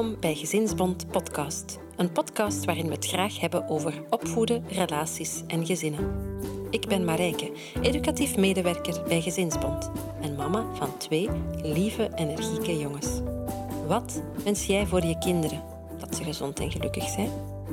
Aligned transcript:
Welkom 0.00 0.20
bij 0.20 0.34
Gezinsbond 0.34 1.10
Podcast. 1.10 1.78
Een 1.96 2.12
podcast 2.12 2.64
waarin 2.64 2.86
we 2.86 2.92
het 2.92 3.06
graag 3.06 3.40
hebben 3.40 3.68
over 3.68 4.02
opvoeden, 4.10 4.64
relaties 4.68 5.42
en 5.46 5.66
gezinnen. 5.66 6.10
Ik 6.70 6.88
ben 6.88 7.04
Marijke, 7.04 7.52
educatief 7.82 8.36
medewerker 8.36 9.02
bij 9.08 9.20
Gezinsbond 9.20 9.90
en 10.20 10.34
mama 10.34 10.74
van 10.74 10.98
twee 10.98 11.28
lieve, 11.62 12.10
energieke 12.14 12.78
jongens. 12.78 13.08
Wat 13.86 14.22
wens 14.44 14.66
jij 14.66 14.86
voor 14.86 15.04
je 15.04 15.18
kinderen? 15.18 15.62
Dat 15.98 16.16
ze 16.16 16.24
gezond 16.24 16.60
en 16.60 16.70
gelukkig 16.70 17.08
zijn? 17.08 17.30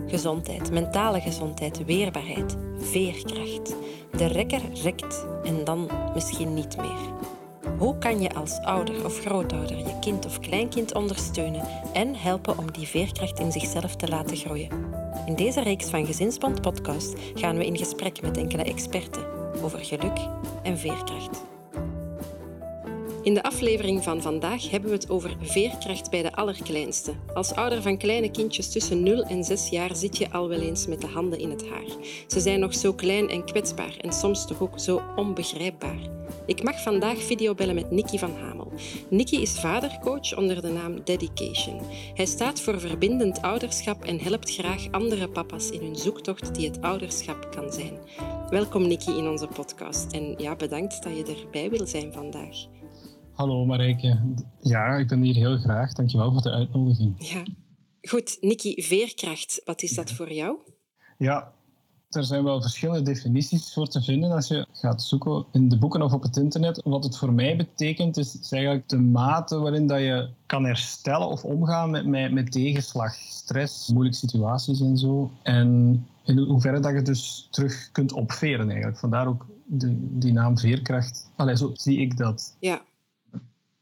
Gezondheid, 0.07 0.71
mentale 0.71 1.21
gezondheid, 1.21 1.86
weerbaarheid, 1.86 2.57
veerkracht. 2.80 3.75
De 4.12 4.25
rekker 4.25 4.62
rekt 4.84 5.25
en 5.44 5.64
dan 5.64 5.89
misschien 6.14 6.53
niet 6.53 6.78
meer. 6.78 7.36
Hoe 7.77 7.98
kan 7.98 8.22
je 8.22 8.34
als 8.34 8.59
ouder 8.59 9.05
of 9.05 9.20
grootouder 9.20 9.77
je 9.77 9.99
kind 9.99 10.26
of 10.26 10.40
kleinkind 10.40 10.94
ondersteunen 10.94 11.67
en 11.94 12.16
helpen 12.16 12.58
om 12.58 12.72
die 12.72 12.88
veerkracht 12.88 13.40
in 13.40 13.52
zichzelf 13.52 13.95
te 13.95 14.08
laten 14.08 14.38
groeien? 14.38 14.70
In 15.26 15.36
deze 15.36 15.62
reeks 15.62 15.90
van 15.90 16.05
Gezinsband 16.05 16.62
Podcast 16.62 17.16
gaan 17.34 17.58
we 17.58 17.66
in 17.66 17.77
gesprek 17.77 18.22
met 18.22 18.38
enkele 18.38 18.63
experten 18.63 19.26
over 19.62 19.80
geluk 19.80 20.20
en 20.63 20.77
veerkracht. 20.77 21.56
In 23.27 23.34
de 23.34 23.44
aflevering 23.44 24.04
van 24.04 24.22
vandaag 24.22 24.70
hebben 24.70 24.90
we 24.90 24.95
het 24.95 25.09
over 25.09 25.38
veerkracht 25.41 26.09
bij 26.09 26.22
de 26.22 26.36
allerkleinste. 26.36 27.13
Als 27.34 27.53
ouder 27.53 27.81
van 27.81 27.98
kleine 27.98 28.31
kindjes 28.31 28.72
tussen 28.72 29.03
0 29.03 29.23
en 29.23 29.44
6 29.44 29.70
jaar 29.70 29.95
zit 29.95 30.17
je 30.17 30.31
al 30.31 30.50
wel 30.50 30.59
eens 30.59 30.88
met 30.88 31.02
de 31.02 31.08
handen 31.08 31.40
in 31.40 31.50
het 31.50 31.70
haar. 31.70 31.86
Ze 32.27 32.40
zijn 32.40 32.59
nog 32.59 32.76
zo 32.76 32.94
klein 32.94 33.30
en 33.30 33.45
kwetsbaar 33.45 33.98
en 34.02 34.13
soms 34.13 34.48
toch 34.48 34.62
ook 34.62 34.80
zo 34.80 35.02
onbegrijpbaar. 35.16 36.00
Ik 36.45 36.63
mag 36.63 36.81
vandaag 36.81 37.17
videobellen 37.17 37.76
met 37.76 37.92
Nicky 37.92 38.17
van 38.17 38.36
Hamel. 38.36 38.72
Nicky 39.09 39.36
is 39.36 39.59
vadercoach 39.59 40.38
onder 40.38 40.61
de 40.61 40.72
naam 40.72 41.03
Dedication. 41.03 41.81
Hij 42.14 42.25
staat 42.25 42.61
voor 42.61 42.80
verbindend 42.80 43.42
ouderschap 43.42 44.03
en 44.03 44.20
helpt 44.20 44.53
graag 44.53 44.92
andere 44.92 45.30
papa's 45.30 45.70
in 45.70 45.81
hun 45.81 45.95
zoektocht 45.95 46.55
die 46.55 46.67
het 46.67 46.81
ouderschap 46.81 47.52
kan 47.55 47.72
zijn. 47.72 48.00
Welkom 48.50 48.88
Nicky 48.88 49.09
in 49.09 49.28
onze 49.28 49.48
podcast 49.48 50.11
en 50.11 50.36
ja, 50.38 50.55
bedankt 50.55 51.03
dat 51.03 51.17
je 51.17 51.36
erbij 51.44 51.70
wil 51.70 51.88
zijn 51.88 52.14
vandaag. 52.14 52.77
Hallo 53.38 53.66
Marijke. 53.66 54.19
Ja, 54.61 54.95
ik 54.95 55.07
ben 55.07 55.21
hier 55.21 55.35
heel 55.35 55.57
graag. 55.57 55.93
Dankjewel 55.93 56.31
voor 56.31 56.41
de 56.41 56.52
uitnodiging. 56.52 57.16
Ja. 57.17 57.43
Goed, 58.02 58.38
Nicky, 58.41 58.81
veerkracht, 58.81 59.61
wat 59.66 59.81
is 59.81 59.93
dat 59.93 60.11
voor 60.11 60.33
jou? 60.33 60.57
Ja, 61.17 61.53
er 62.09 62.23
zijn 62.23 62.43
wel 62.43 62.61
verschillende 62.61 63.02
definities 63.02 63.73
voor 63.73 63.88
te 63.88 64.02
vinden 64.02 64.31
als 64.31 64.47
je 64.47 64.65
gaat 64.71 65.02
zoeken 65.02 65.45
in 65.52 65.69
de 65.69 65.77
boeken 65.77 66.02
of 66.02 66.13
op 66.13 66.23
het 66.23 66.38
internet. 66.38 66.81
Wat 66.83 67.03
het 67.03 67.17
voor 67.17 67.33
mij 67.33 67.58
betekent, 67.58 68.17
is, 68.17 68.52
eigenlijk 68.52 68.89
de 68.89 68.97
mate 68.97 69.59
waarin 69.59 69.88
dat 69.88 69.99
je 69.99 70.30
kan 70.45 70.65
herstellen 70.65 71.27
of 71.27 71.43
omgaan 71.43 71.89
met, 71.89 72.05
met, 72.05 72.31
met 72.31 72.52
tegenslag, 72.52 73.13
stress, 73.13 73.89
moeilijke 73.89 74.19
situaties 74.19 74.80
en 74.80 74.97
zo. 74.97 75.31
En 75.43 76.05
in 76.23 76.38
hoeverre 76.38 76.80
dat 76.80 76.93
je 76.93 77.02
dus 77.02 77.47
terug 77.52 77.91
kunt 77.91 78.11
opveren 78.11 78.67
eigenlijk. 78.69 78.97
Vandaar 78.97 79.27
ook 79.27 79.45
de, 79.65 79.97
die 80.19 80.33
naam 80.33 80.58
veerkracht. 80.58 81.30
Allee, 81.35 81.58
zo 81.58 81.71
zie 81.73 81.97
ik 81.97 82.17
dat. 82.17 82.55
Ja, 82.59 82.81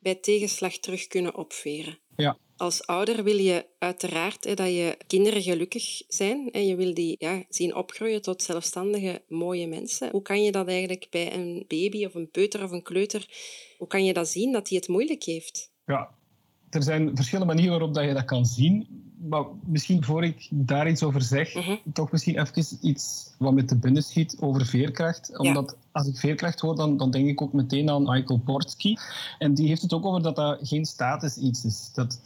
bij 0.05 0.15
tegenslag 0.15 0.77
terug 0.77 1.07
kunnen 1.07 1.35
opveren. 1.35 1.97
Ja. 2.15 2.37
Als 2.57 2.85
ouder 2.87 3.23
wil 3.23 3.37
je 3.37 3.65
uiteraard 3.79 4.43
hè, 4.43 4.53
dat 4.53 4.67
je 4.67 4.97
kinderen 5.07 5.41
gelukkig 5.41 6.01
zijn 6.07 6.51
en 6.51 6.65
je 6.65 6.75
wil 6.75 6.93
die 6.93 7.15
ja, 7.19 7.43
zien 7.49 7.75
opgroeien 7.75 8.21
tot 8.21 8.43
zelfstandige, 8.43 9.21
mooie 9.27 9.67
mensen. 9.67 10.09
Hoe 10.11 10.21
kan 10.21 10.43
je 10.43 10.51
dat 10.51 10.67
eigenlijk 10.67 11.07
bij 11.09 11.33
een 11.33 11.65
baby 11.67 12.05
of 12.05 12.13
een 12.13 12.29
peuter 12.31 12.63
of 12.63 12.71
een 12.71 12.83
kleuter, 12.83 13.29
hoe 13.77 13.87
kan 13.87 14.05
je 14.05 14.13
dat 14.13 14.27
zien 14.27 14.51
dat 14.51 14.69
hij 14.69 14.77
het 14.77 14.87
moeilijk 14.87 15.23
heeft? 15.23 15.71
Ja, 15.85 16.09
er 16.69 16.83
zijn 16.83 17.15
verschillende 17.15 17.53
manieren 17.53 17.77
waarop 17.77 17.95
dat 17.95 18.05
je 18.05 18.13
dat 18.13 18.25
kan 18.25 18.45
zien. 18.45 18.87
Maar 19.17 19.43
misschien 19.65 20.03
voor 20.03 20.23
ik 20.23 20.47
daar 20.49 20.89
iets 20.89 21.03
over 21.03 21.21
zeg, 21.21 21.55
mhm. 21.55 21.75
toch 21.93 22.11
misschien 22.11 22.39
even 22.39 22.77
iets 22.81 23.33
wat 23.37 23.53
met 23.53 23.69
de 23.69 23.75
binnen 23.75 24.03
schiet 24.03 24.37
over 24.39 24.65
veerkracht. 24.65 25.37
Omdat 25.37 25.77
als 25.91 26.07
ik 26.07 26.17
veerkracht 26.17 26.59
hoor, 26.59 26.75
dan, 26.75 26.97
dan 26.97 27.11
denk 27.11 27.27
ik 27.27 27.41
ook 27.41 27.53
meteen 27.53 27.89
aan 27.89 28.03
Michael 28.03 28.39
Portsky. 28.39 28.95
En 29.39 29.53
die 29.53 29.67
heeft 29.67 29.81
het 29.81 29.93
ook 29.93 30.05
over 30.05 30.21
dat 30.21 30.35
dat 30.35 30.59
geen 30.61 30.85
status 30.85 31.37
iets 31.37 31.65
is. 31.65 31.91
Dat, 31.93 32.21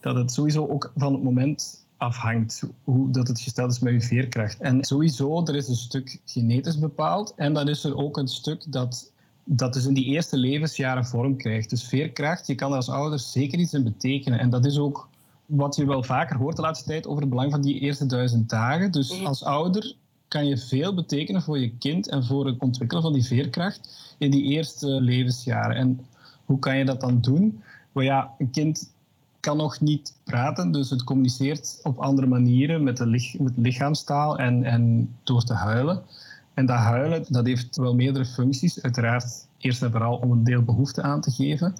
dat 0.00 0.14
het 0.14 0.32
sowieso 0.32 0.66
ook 0.66 0.92
van 0.96 1.12
het 1.12 1.22
moment 1.22 1.86
afhangt 1.96 2.62
hoe 2.84 3.10
dat 3.10 3.28
het 3.28 3.40
gesteld 3.40 3.72
is 3.72 3.78
met 3.78 3.92
je 3.92 4.00
veerkracht. 4.00 4.60
En 4.60 4.84
sowieso, 4.84 5.46
er 5.46 5.56
is 5.56 5.68
een 5.68 5.74
stuk 5.74 6.20
genetisch 6.24 6.78
bepaald. 6.78 7.32
En 7.36 7.54
dan 7.54 7.68
is 7.68 7.84
er 7.84 7.96
ook 7.96 8.16
een 8.16 8.28
stuk 8.28 8.72
dat 8.72 9.12
dat 9.50 9.72
dus 9.72 9.86
in 9.86 9.94
die 9.94 10.04
eerste 10.04 10.36
levensjaren 10.36 11.06
vorm 11.06 11.36
krijgt. 11.36 11.70
Dus 11.70 11.84
veerkracht, 11.84 12.46
je 12.46 12.54
kan 12.54 12.70
er 12.70 12.76
als 12.76 12.88
ouder 12.88 13.18
zeker 13.18 13.58
iets 13.58 13.72
in 13.72 13.84
betekenen. 13.84 14.38
En 14.38 14.50
dat 14.50 14.64
is 14.64 14.78
ook 14.78 15.07
wat 15.48 15.76
je 15.76 15.86
wel 15.86 16.02
vaker 16.02 16.36
hoort 16.36 16.56
de 16.56 16.62
laatste 16.62 16.88
tijd 16.88 17.06
over 17.06 17.20
het 17.20 17.30
belang 17.30 17.50
van 17.50 17.60
die 17.60 17.80
eerste 17.80 18.06
duizend 18.06 18.48
dagen. 18.48 18.90
Dus 18.90 19.16
mhm. 19.16 19.26
als 19.26 19.44
ouder 19.44 19.94
kan 20.28 20.46
je 20.46 20.58
veel 20.58 20.94
betekenen 20.94 21.42
voor 21.42 21.58
je 21.58 21.70
kind 21.78 22.08
en 22.08 22.24
voor 22.24 22.46
het 22.46 22.58
ontwikkelen 22.58 23.02
van 23.02 23.12
die 23.12 23.24
veerkracht 23.24 24.14
in 24.18 24.30
die 24.30 24.42
eerste 24.42 24.86
levensjaren. 24.86 25.76
En 25.76 26.06
hoe 26.44 26.58
kan 26.58 26.78
je 26.78 26.84
dat 26.84 27.00
dan 27.00 27.20
doen? 27.20 27.62
Wel 27.92 28.04
ja, 28.04 28.30
een 28.38 28.50
kind 28.50 28.92
kan 29.40 29.56
nog 29.56 29.80
niet 29.80 30.14
praten, 30.24 30.72
dus 30.72 30.90
het 30.90 31.04
communiceert 31.04 31.80
op 31.82 31.98
andere 31.98 32.26
manieren 32.26 32.82
met, 32.82 32.96
de 32.96 33.36
met 33.38 33.52
lichaamstaal 33.56 34.38
en, 34.38 34.64
en 34.64 35.14
door 35.22 35.44
te 35.44 35.54
huilen. 35.54 36.02
En 36.54 36.66
dat 36.66 36.76
huilen, 36.76 37.24
dat 37.28 37.46
heeft 37.46 37.76
wel 37.76 37.94
meerdere 37.94 38.24
functies. 38.24 38.82
Uiteraard 38.82 39.46
eerst 39.58 39.82
en 39.82 39.90
vooral 39.90 40.16
om 40.16 40.30
een 40.30 40.44
deel 40.44 40.62
behoefte 40.62 41.02
aan 41.02 41.20
te 41.20 41.30
geven. 41.30 41.74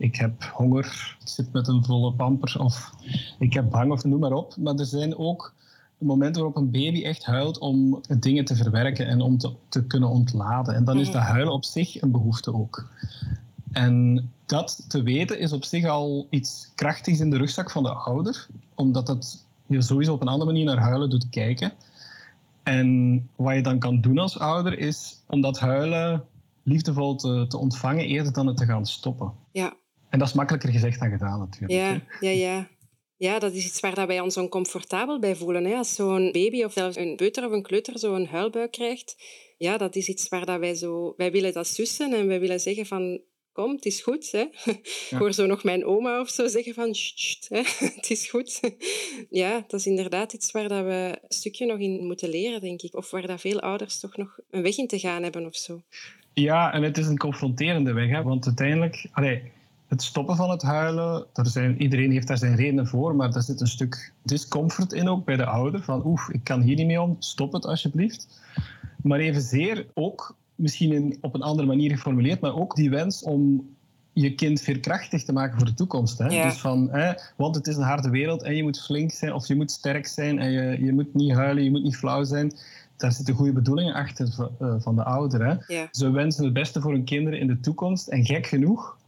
Ik 0.00 0.16
heb 0.16 0.44
honger, 0.44 1.16
ik 1.20 1.28
zit 1.28 1.52
met 1.52 1.68
een 1.68 1.84
volle 1.84 2.12
pamper 2.12 2.60
of 2.60 2.94
ik 3.38 3.52
heb 3.52 3.70
bang 3.70 3.92
of 3.92 4.04
noem 4.04 4.20
maar 4.20 4.32
op. 4.32 4.56
Maar 4.56 4.74
er 4.74 4.86
zijn 4.86 5.16
ook 5.16 5.54
momenten 5.98 6.42
waarop 6.42 6.62
een 6.62 6.70
baby 6.70 7.04
echt 7.04 7.24
huilt 7.24 7.58
om 7.58 8.00
dingen 8.18 8.44
te 8.44 8.56
verwerken 8.56 9.06
en 9.06 9.20
om 9.20 9.38
te, 9.38 9.52
te 9.68 9.84
kunnen 9.84 10.08
ontladen. 10.08 10.74
En 10.74 10.84
dan 10.84 10.98
is 10.98 11.10
dat 11.10 11.22
huilen 11.22 11.52
op 11.52 11.64
zich 11.64 12.02
een 12.02 12.10
behoefte 12.10 12.54
ook. 12.54 12.88
En 13.72 14.30
dat 14.46 14.84
te 14.88 15.02
weten 15.02 15.38
is 15.38 15.52
op 15.52 15.64
zich 15.64 15.86
al 15.86 16.26
iets 16.30 16.72
krachtigs 16.74 17.20
in 17.20 17.30
de 17.30 17.36
rugzak 17.36 17.70
van 17.70 17.82
de 17.82 17.92
ouder, 17.92 18.46
omdat 18.74 19.08
het 19.08 19.44
je 19.66 19.82
sowieso 19.82 20.12
op 20.12 20.20
een 20.20 20.28
andere 20.28 20.50
manier 20.50 20.64
naar 20.64 20.78
huilen 20.78 21.10
doet 21.10 21.28
kijken. 21.28 21.72
En 22.62 23.28
wat 23.36 23.54
je 23.54 23.62
dan 23.62 23.78
kan 23.78 24.00
doen 24.00 24.18
als 24.18 24.38
ouder 24.38 24.78
is 24.78 25.22
om 25.26 25.40
dat 25.40 25.58
huilen 25.58 26.24
liefdevol 26.62 27.14
te, 27.14 27.44
te 27.48 27.58
ontvangen 27.58 28.04
eerder 28.04 28.32
dan 28.32 28.46
het 28.46 28.56
te 28.56 28.64
gaan 28.64 28.86
stoppen. 28.86 29.32
Ja. 29.52 29.74
En 30.10 30.18
dat 30.18 30.28
is 30.28 30.34
makkelijker 30.34 30.70
gezegd 30.70 31.00
dan 31.00 31.10
gedaan 31.10 31.38
natuurlijk. 31.38 31.72
Ja, 31.72 32.00
ja, 32.20 32.30
ja. 32.30 32.68
Ja, 33.16 33.38
dat 33.38 33.52
is 33.52 33.64
iets 33.64 33.80
waar 33.80 34.06
wij 34.06 34.20
ons 34.20 34.36
oncomfortabel 34.36 35.18
bij 35.18 35.36
voelen. 35.36 35.64
Hè? 35.64 35.74
Als 35.74 35.94
zo'n 35.94 36.32
baby 36.32 36.62
of 36.62 36.72
zelfs 36.72 36.96
een 36.96 37.16
peuter 37.16 37.46
of 37.46 37.52
een 37.52 37.62
kleuter 37.62 37.98
zo'n 37.98 38.26
huilbuik 38.26 38.70
krijgt, 38.70 39.16
ja, 39.58 39.76
dat 39.76 39.96
is 39.96 40.08
iets 40.08 40.28
waar 40.28 40.46
dat 40.46 40.58
wij 40.58 40.74
zo... 40.74 41.14
Wij 41.16 41.32
willen 41.32 41.52
dat 41.52 41.66
sussen 41.66 42.12
en 42.12 42.26
wij 42.26 42.40
willen 42.40 42.60
zeggen 42.60 42.86
van 42.86 43.20
kom, 43.52 43.70
het 43.70 43.86
is 43.86 44.02
goed. 44.02 44.30
Hè? 44.32 44.40
Ik 45.10 45.16
hoor 45.18 45.32
zo 45.32 45.46
nog 45.46 45.64
mijn 45.64 45.84
oma 45.84 46.20
of 46.20 46.28
zo 46.28 46.48
zeggen 46.48 46.74
van, 46.74 46.94
hè? 47.48 47.62
het 47.96 48.10
is 48.10 48.30
goed. 48.30 48.60
ja, 49.42 49.64
dat 49.66 49.80
is 49.80 49.86
inderdaad 49.86 50.32
iets 50.32 50.50
waar 50.50 50.68
dat 50.68 50.84
we 50.84 51.18
een 51.22 51.28
stukje 51.28 51.66
nog 51.66 51.78
in 51.78 52.06
moeten 52.06 52.28
leren, 52.28 52.60
denk 52.60 52.82
ik. 52.82 52.94
Of 52.94 53.10
waar 53.10 53.26
dat 53.26 53.40
veel 53.40 53.60
ouders 53.60 54.00
toch 54.00 54.16
nog 54.16 54.38
een 54.50 54.62
weg 54.62 54.78
in 54.78 54.86
te 54.86 54.98
gaan 54.98 55.22
hebben 55.22 55.46
of 55.46 55.56
zo. 55.56 55.82
Ja, 56.34 56.72
en 56.72 56.82
het 56.82 56.98
is 56.98 57.06
een 57.06 57.18
confronterende 57.18 57.92
weg, 57.92 58.10
hè? 58.10 58.22
want 58.22 58.46
uiteindelijk... 58.46 59.08
Allee, 59.12 59.42
het 59.90 60.02
stoppen 60.02 60.36
van 60.36 60.50
het 60.50 60.62
huilen, 60.62 61.26
er 61.32 61.46
zijn, 61.46 61.82
iedereen 61.82 62.10
heeft 62.10 62.26
daar 62.26 62.38
zijn 62.38 62.56
redenen 62.56 62.86
voor, 62.86 63.14
maar 63.16 63.34
er 63.34 63.42
zit 63.42 63.60
een 63.60 63.66
stuk 63.66 64.12
discomfort 64.22 64.92
in 64.92 65.08
ook 65.08 65.24
bij 65.24 65.36
de 65.36 65.44
ouder. 65.44 65.82
Van 65.82 66.06
oef, 66.06 66.28
ik 66.28 66.44
kan 66.44 66.60
hier 66.60 66.76
niet 66.76 66.86
mee 66.86 67.00
om, 67.00 67.16
stop 67.18 67.52
het 67.52 67.66
alsjeblieft. 67.66 68.40
Maar 69.02 69.18
evenzeer 69.18 69.86
ook 69.94 70.36
misschien 70.54 70.92
in, 70.92 71.18
op 71.20 71.34
een 71.34 71.42
andere 71.42 71.68
manier 71.68 71.90
geformuleerd, 71.90 72.40
maar 72.40 72.54
ook 72.54 72.74
die 72.74 72.90
wens 72.90 73.22
om 73.22 73.68
je 74.12 74.34
kind 74.34 74.60
veerkrachtig 74.60 75.24
te 75.24 75.32
maken 75.32 75.58
voor 75.58 75.66
de 75.66 75.74
toekomst. 75.74 76.18
Hè? 76.18 76.28
Dus 76.28 76.58
van, 76.58 76.88
hè, 76.90 77.12
want 77.36 77.54
het 77.54 77.66
is 77.66 77.76
een 77.76 77.82
harde 77.82 78.10
wereld 78.10 78.42
en 78.42 78.56
je 78.56 78.62
moet 78.62 78.82
flink 78.82 79.10
zijn 79.10 79.32
of 79.32 79.48
je 79.48 79.56
moet 79.56 79.70
sterk 79.70 80.06
zijn 80.06 80.38
en 80.38 80.50
je, 80.50 80.84
je 80.84 80.92
moet 80.92 81.14
niet 81.14 81.32
huilen, 81.32 81.64
je 81.64 81.70
moet 81.70 81.82
niet 81.82 81.96
flauw 81.96 82.24
zijn. 82.24 82.52
Daar 82.96 83.12
zitten 83.12 83.34
goede 83.34 83.52
bedoelingen 83.52 83.94
achter 83.94 84.50
uh, 84.62 84.74
van 84.78 84.96
de 84.96 85.04
ouder. 85.04 85.46
Hè? 85.46 85.74
Ja. 85.74 85.88
Ze 85.90 86.10
wensen 86.10 86.44
het 86.44 86.52
beste 86.52 86.80
voor 86.80 86.92
hun 86.92 87.04
kinderen 87.04 87.40
in 87.40 87.46
de 87.46 87.60
toekomst. 87.60 88.08
En 88.08 88.24
gek 88.24 88.46
genoeg 88.46 88.98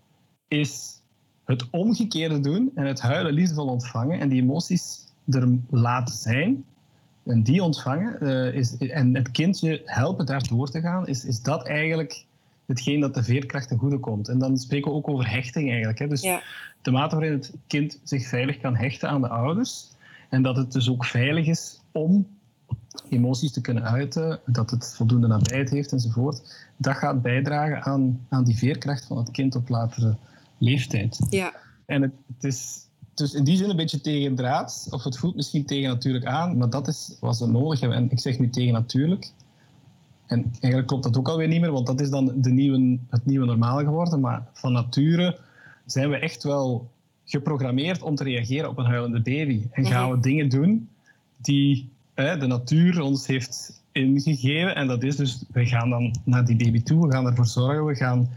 is 0.53 1.01
het 1.45 1.71
omgekeerde 1.71 2.41
doen 2.41 2.71
en 2.75 2.87
het 2.87 3.01
huilen 3.01 3.33
liefdevol 3.33 3.67
ontvangen 3.67 4.21
en 4.21 4.29
die 4.29 4.43
emoties 4.43 5.01
er 5.29 5.59
laten 5.71 6.15
zijn, 6.15 6.65
en 7.25 7.43
die 7.43 7.63
ontvangen 7.63 8.17
uh, 8.21 8.55
is, 8.55 8.77
en 8.77 9.15
het 9.15 9.31
kindje 9.31 9.83
helpen 9.85 10.27
daar 10.27 10.49
door 10.49 10.71
te 10.71 10.81
gaan, 10.81 11.07
is, 11.07 11.25
is 11.25 11.43
dat 11.43 11.67
eigenlijk 11.67 12.25
hetgeen 12.67 13.01
dat 13.01 13.15
de 13.15 13.23
veerkracht 13.23 13.69
ten 13.69 13.79
goede 13.79 13.99
komt. 13.99 14.29
En 14.29 14.39
dan 14.39 14.59
spreken 14.59 14.91
we 14.91 14.97
ook 14.97 15.09
over 15.09 15.31
hechting 15.31 15.69
eigenlijk. 15.69 15.99
Hè. 15.99 16.09
Dus 16.09 16.21
de 16.83 16.91
mate 16.91 17.15
waarin 17.15 17.33
het 17.33 17.53
kind 17.67 18.01
zich 18.03 18.27
veilig 18.27 18.59
kan 18.59 18.77
hechten 18.77 19.09
aan 19.09 19.21
de 19.21 19.29
ouders 19.29 19.91
en 20.29 20.43
dat 20.43 20.57
het 20.57 20.73
dus 20.73 20.91
ook 20.91 21.05
veilig 21.05 21.47
is 21.47 21.81
om 21.93 22.27
emoties 23.09 23.53
te 23.53 23.61
kunnen 23.61 23.85
uiten, 23.85 24.41
dat 24.47 24.71
het 24.71 24.95
voldoende 24.97 25.27
nabijheid 25.27 25.71
heeft 25.71 25.93
enzovoort, 25.93 26.67
dat 26.77 26.97
gaat 26.97 27.23
bijdragen 27.23 27.83
aan, 27.83 28.27
aan 28.29 28.45
die 28.45 28.57
veerkracht 28.57 29.05
van 29.05 29.17
het 29.17 29.31
kind 29.31 29.55
op 29.55 29.69
latere 29.69 30.17
leeftijd. 30.63 31.27
Ja. 31.31 31.55
En 31.87 32.03
het, 32.03 32.13
het 32.35 32.45
is 32.45 32.87
dus 33.15 33.35
in 33.35 33.45
die 33.45 33.57
zin 33.57 33.71
een 33.71 33.77
beetje 33.77 34.01
tegen 34.01 34.35
draad, 34.35 34.87
of 34.91 35.05
het 35.05 35.19
voelt 35.19 35.35
misschien 35.35 35.65
tegen 35.65 35.89
natuurlijk 35.89 36.25
aan, 36.25 36.57
maar 36.57 36.71
dat 36.71 36.89
is 36.89 37.17
wat 37.21 37.37
ze 37.37 37.47
nodig 37.47 37.81
hebben. 37.81 37.99
En 37.99 38.11
ik 38.11 38.21
zeg 38.21 38.39
nu 38.39 38.51
tegen 38.51 38.73
natuurlijk. 38.73 39.33
En 40.27 40.45
eigenlijk 40.51 40.87
klopt 40.87 41.03
dat 41.03 41.17
ook 41.17 41.29
alweer 41.29 41.49
niet 41.49 41.61
meer, 41.61 41.73
want 41.73 41.87
dat 41.87 42.01
is 42.01 42.11
dan 42.11 42.33
de 42.37 42.51
nieuwe, 42.51 42.99
het 43.09 43.27
nieuwe 43.27 43.47
normaal 43.47 43.79
geworden. 43.79 44.21
Maar 44.21 44.47
van 44.53 44.73
nature 44.73 45.39
zijn 45.87 46.11
we 46.11 46.17
echt 46.17 46.43
wel 46.43 46.91
geprogrammeerd 47.25 48.03
om 48.03 48.15
te 48.15 48.25
reageren 48.25 48.69
op 48.69 48.79
een 48.79 48.85
huilende 48.85 49.23
baby. 49.23 49.67
En 49.71 49.87
gaan 49.87 50.11
we 50.11 50.21
dingen 50.21 50.49
doen 50.49 50.89
die 51.37 51.91
hè, 52.15 52.39
de 52.39 52.47
natuur 52.47 53.01
ons 53.01 53.27
heeft 53.27 53.83
ingegeven. 53.93 54.75
En 54.75 54.87
dat 54.87 55.03
is 55.03 55.17
dus, 55.17 55.45
we 55.53 55.67
gaan 55.67 55.91
dan 55.91 56.15
naar 56.25 56.45
die 56.45 56.57
baby 56.57 56.83
toe, 56.83 57.07
we 57.07 57.13
gaan 57.13 57.27
ervoor 57.27 57.47
zorgen, 57.47 57.85
we 57.85 57.95
gaan, 57.95 58.29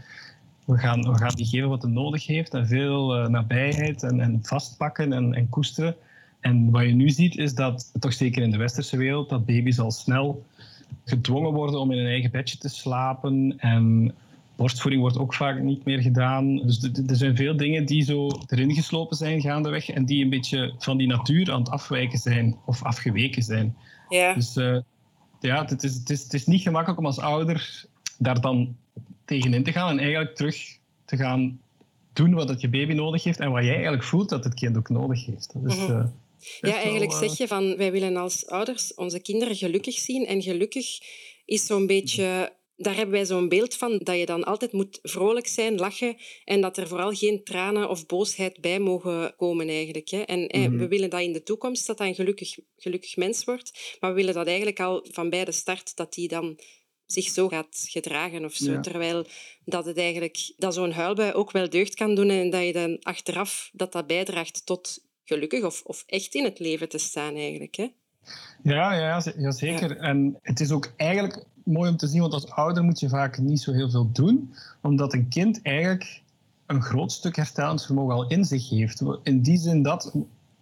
we 0.66 0.78
gaan, 0.78 1.12
we 1.12 1.18
gaan 1.18 1.34
die 1.34 1.46
geven 1.46 1.68
wat 1.68 1.82
het 1.82 1.90
nodig 1.90 2.26
heeft. 2.26 2.54
En 2.54 2.66
veel 2.66 3.18
uh, 3.18 3.28
nabijheid 3.28 4.02
en, 4.02 4.20
en 4.20 4.38
vastpakken 4.42 5.12
en, 5.12 5.34
en 5.34 5.48
koesteren. 5.48 5.96
En 6.40 6.70
wat 6.70 6.82
je 6.82 6.94
nu 6.94 7.10
ziet 7.10 7.36
is 7.36 7.54
dat, 7.54 7.90
toch 8.00 8.12
zeker 8.12 8.42
in 8.42 8.50
de 8.50 8.56
westerse 8.56 8.96
wereld, 8.96 9.28
dat 9.28 9.46
baby's 9.46 9.78
al 9.78 9.90
snel 9.90 10.44
gedwongen 11.04 11.52
worden 11.52 11.80
om 11.80 11.92
in 11.92 11.98
een 11.98 12.06
eigen 12.06 12.30
bedje 12.30 12.58
te 12.58 12.68
slapen. 12.68 13.54
En 13.58 14.14
borstvoeding 14.56 15.02
wordt 15.02 15.18
ook 15.18 15.34
vaak 15.34 15.60
niet 15.60 15.84
meer 15.84 16.00
gedaan. 16.00 16.56
Dus 16.56 16.82
er 17.06 17.16
zijn 17.16 17.36
veel 17.36 17.56
dingen 17.56 17.86
die 17.86 18.02
zo 18.02 18.28
erin 18.46 18.74
geslopen 18.74 19.16
zijn 19.16 19.40
gaandeweg 19.40 19.90
en 19.90 20.04
die 20.04 20.24
een 20.24 20.30
beetje 20.30 20.74
van 20.78 20.96
die 20.96 21.06
natuur 21.06 21.52
aan 21.52 21.60
het 21.60 21.70
afwijken 21.70 22.18
zijn 22.18 22.56
of 22.64 22.82
afgeweken 22.82 23.42
zijn. 23.42 23.76
Ja. 24.08 24.34
Dus 24.34 24.56
uh, 24.56 24.78
ja, 25.40 25.64
het 25.64 25.82
is, 25.82 25.94
het, 25.94 26.10
is, 26.10 26.22
het 26.22 26.34
is 26.34 26.46
niet 26.46 26.62
gemakkelijk 26.62 26.98
om 26.98 27.06
als 27.06 27.18
ouder 27.18 27.84
daar 28.18 28.40
dan 28.40 28.76
tegenin 29.26 29.64
te 29.64 29.72
gaan 29.72 29.90
en 29.90 29.98
eigenlijk 29.98 30.34
terug 30.34 30.78
te 31.04 31.16
gaan 31.16 31.60
doen 32.12 32.34
wat 32.34 32.48
het 32.48 32.60
je 32.60 32.68
baby 32.68 32.92
nodig 32.92 33.24
heeft 33.24 33.38
en 33.38 33.50
wat 33.50 33.64
jij 33.64 33.74
eigenlijk 33.74 34.04
voelt 34.04 34.28
dat 34.28 34.44
het 34.44 34.54
kind 34.54 34.76
ook 34.76 34.88
nodig 34.88 35.26
heeft. 35.26 35.52
Dat 35.52 35.72
is, 35.72 35.78
uh, 35.78 36.04
ja, 36.60 36.74
eigenlijk 36.74 37.12
wel, 37.12 37.22
uh... 37.22 37.28
zeg 37.28 37.38
je 37.38 37.48
van 37.48 37.76
wij 37.76 37.92
willen 37.92 38.16
als 38.16 38.46
ouders 38.46 38.94
onze 38.94 39.20
kinderen 39.20 39.56
gelukkig 39.56 39.94
zien 39.94 40.26
en 40.26 40.42
gelukkig 40.42 40.86
is 41.44 41.66
zo'n 41.66 41.86
beetje 41.86 42.54
daar 42.76 42.94
hebben 42.94 43.14
wij 43.14 43.24
zo'n 43.24 43.48
beeld 43.48 43.74
van 43.74 43.98
dat 43.98 44.18
je 44.18 44.26
dan 44.26 44.44
altijd 44.44 44.72
moet 44.72 44.98
vrolijk 45.02 45.46
zijn, 45.46 45.76
lachen 45.76 46.16
en 46.44 46.60
dat 46.60 46.76
er 46.76 46.88
vooral 46.88 47.12
geen 47.12 47.44
tranen 47.44 47.88
of 47.88 48.06
boosheid 48.06 48.60
bij 48.60 48.78
mogen 48.78 49.34
komen 49.36 49.68
eigenlijk. 49.68 50.08
Hè. 50.08 50.20
En 50.20 50.40
mm 50.40 50.48
-hmm. 50.50 50.78
we 50.78 50.88
willen 50.88 51.10
dat 51.10 51.20
in 51.20 51.32
de 51.32 51.42
toekomst 51.42 51.86
dat 51.86 51.98
dat 51.98 52.06
een 52.06 52.14
gelukkig, 52.14 52.58
gelukkig 52.76 53.16
mens 53.16 53.44
wordt, 53.44 53.96
maar 54.00 54.10
we 54.10 54.16
willen 54.16 54.34
dat 54.34 54.46
eigenlijk 54.46 54.80
al 54.80 55.06
van 55.10 55.30
bij 55.30 55.44
de 55.44 55.52
start 55.52 55.96
dat 55.96 56.12
die 56.12 56.28
dan 56.28 56.58
zich 57.06 57.28
zo 57.28 57.48
gaat 57.48 57.84
gedragen 57.88 58.44
of 58.44 58.54
zo. 58.54 58.72
Ja. 58.72 58.80
Terwijl 58.80 59.26
dat 59.64 59.84
het 59.84 59.98
eigenlijk 59.98 60.52
dat 60.56 60.74
zo'n 60.74 60.92
huilbui 60.92 61.32
ook 61.32 61.50
wel 61.50 61.70
deugd 61.70 61.94
kan 61.94 62.14
doen 62.14 62.30
en 62.30 62.50
dat 62.50 62.64
je 62.64 62.72
dan 62.72 62.98
achteraf 63.02 63.70
dat 63.72 63.92
dat 63.92 64.06
bijdraagt 64.06 64.66
tot 64.66 65.04
gelukkig 65.24 65.64
of, 65.64 65.82
of 65.84 66.04
echt 66.06 66.34
in 66.34 66.44
het 66.44 66.58
leven 66.58 66.88
te 66.88 66.98
staan 66.98 67.34
eigenlijk. 67.34 67.74
Hè. 67.74 67.92
Ja, 68.62 68.94
ja, 68.94 69.22
ja, 69.36 69.50
zeker. 69.50 69.94
Ja. 69.94 70.00
En 70.00 70.38
het 70.42 70.60
is 70.60 70.70
ook 70.70 70.92
eigenlijk 70.96 71.44
mooi 71.64 71.90
om 71.90 71.96
te 71.96 72.06
zien, 72.06 72.20
want 72.20 72.32
als 72.32 72.50
ouder 72.50 72.84
moet 72.84 73.00
je 73.00 73.08
vaak 73.08 73.38
niet 73.38 73.60
zo 73.60 73.72
heel 73.72 73.90
veel 73.90 74.12
doen, 74.12 74.54
omdat 74.82 75.12
een 75.12 75.28
kind 75.28 75.62
eigenlijk 75.62 76.22
een 76.66 76.82
groot 76.82 77.12
stuk 77.12 77.36
herstellingsvermogen 77.36 78.14
al 78.14 78.28
in 78.28 78.44
zich 78.44 78.70
heeft. 78.70 79.02
In 79.22 79.42
die 79.42 79.58
zin 79.58 79.82
dat, 79.82 80.12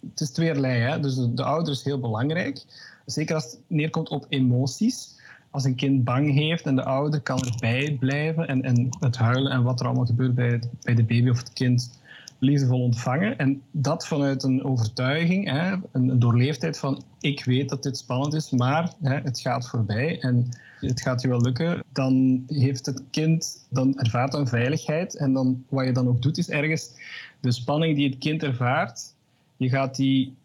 het 0.09 0.19
is 0.19 0.31
tweerlei, 0.31 0.79
hè? 0.79 0.99
dus 0.99 1.15
de, 1.15 1.33
de 1.33 1.43
ouder 1.43 1.73
is 1.73 1.83
heel 1.83 1.99
belangrijk, 1.99 2.63
zeker 3.05 3.35
als 3.35 3.43
het 3.43 3.59
neerkomt 3.67 4.09
op 4.09 4.25
emoties. 4.29 5.14
Als 5.55 5.63
een 5.63 5.75
kind 5.75 6.03
bang 6.03 6.33
heeft 6.33 6.65
en 6.65 6.75
de 6.75 6.83
ouder 6.83 7.21
kan 7.21 7.39
erbij 7.39 7.97
blijven 7.99 8.47
en, 8.47 8.61
en 8.61 8.89
het 8.99 9.17
huilen 9.17 9.51
en 9.51 9.63
wat 9.63 9.79
er 9.79 9.85
allemaal 9.85 10.05
gebeurt 10.05 10.35
bij, 10.35 10.59
bij 10.81 10.95
de 10.95 11.03
baby 11.03 11.29
of 11.29 11.37
het 11.37 11.53
kind 11.53 11.99
liefdevol 12.39 12.81
ontvangen. 12.81 13.37
En 13.37 13.61
dat 13.71 14.07
vanuit 14.07 14.43
een 14.43 14.63
overtuiging, 14.63 15.49
hè, 15.49 15.71
een, 15.71 16.09
een 16.09 16.19
doorleefdheid 16.19 16.79
van 16.79 17.03
ik 17.19 17.45
weet 17.45 17.69
dat 17.69 17.83
dit 17.83 17.97
spannend 17.97 18.33
is, 18.33 18.49
maar 18.49 18.93
hè, 19.01 19.15
het 19.15 19.39
gaat 19.39 19.69
voorbij 19.69 20.19
en 20.19 20.49
het 20.79 21.01
gaat 21.01 21.21
je 21.21 21.27
wel 21.27 21.41
lukken. 21.41 21.83
Dan 21.93 22.43
heeft 22.47 22.85
het 22.85 23.03
kind, 23.11 23.65
dan 23.69 23.99
ervaart 23.99 24.33
een 24.33 24.47
veiligheid 24.47 25.15
en 25.17 25.33
dan, 25.33 25.63
wat 25.69 25.85
je 25.85 25.91
dan 25.91 26.07
ook 26.07 26.21
doet 26.21 26.37
is 26.37 26.49
ergens 26.49 26.91
de 27.39 27.51
spanning 27.51 27.95
die 27.95 28.09
het 28.09 28.17
kind 28.17 28.43
ervaart, 28.43 29.13
je 29.57 29.69
gaat 29.69 29.95
die 29.95 30.35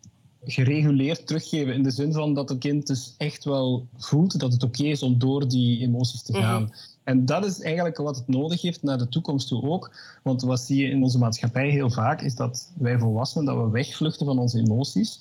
gereguleerd 0.45 1.27
teruggeven 1.27 1.75
in 1.75 1.83
de 1.83 1.91
zin 1.91 2.13
van 2.13 2.35
dat 2.35 2.49
het 2.49 2.59
kind 2.59 2.87
dus 2.87 3.15
echt 3.19 3.45
wel 3.45 3.87
voelt 3.97 4.41
dat 4.41 4.53
het 4.53 4.63
oké 4.63 4.81
okay 4.81 4.91
is 4.91 5.03
om 5.03 5.19
door 5.19 5.49
die 5.49 5.81
emoties 5.81 6.23
te 6.23 6.33
gaan. 6.33 6.63
Mm 6.63 6.67
-hmm. 6.67 6.75
En 7.05 7.25
dat 7.27 7.45
is 7.45 7.61
eigenlijk 7.61 7.97
wat 7.97 8.17
het 8.17 8.29
nodig 8.29 8.63
heeft 8.63 8.83
naar 8.83 8.99
de 8.99 9.09
toekomst 9.09 9.49
toe 9.49 9.63
ook. 9.63 9.91
Want 10.23 10.43
wat 10.43 10.61
zie 10.61 10.83
je 10.83 10.91
in 10.91 11.03
onze 11.03 11.19
maatschappij 11.19 11.69
heel 11.69 11.91
vaak, 11.91 12.23
is 12.23 12.35
dat 12.35 12.73
wij 12.79 12.99
volwassenen 12.99 13.47
dat 13.47 13.57
we 13.57 13.71
wegvluchten 13.71 14.27
van 14.27 14.39
onze 14.39 14.59
emoties. 14.59 15.21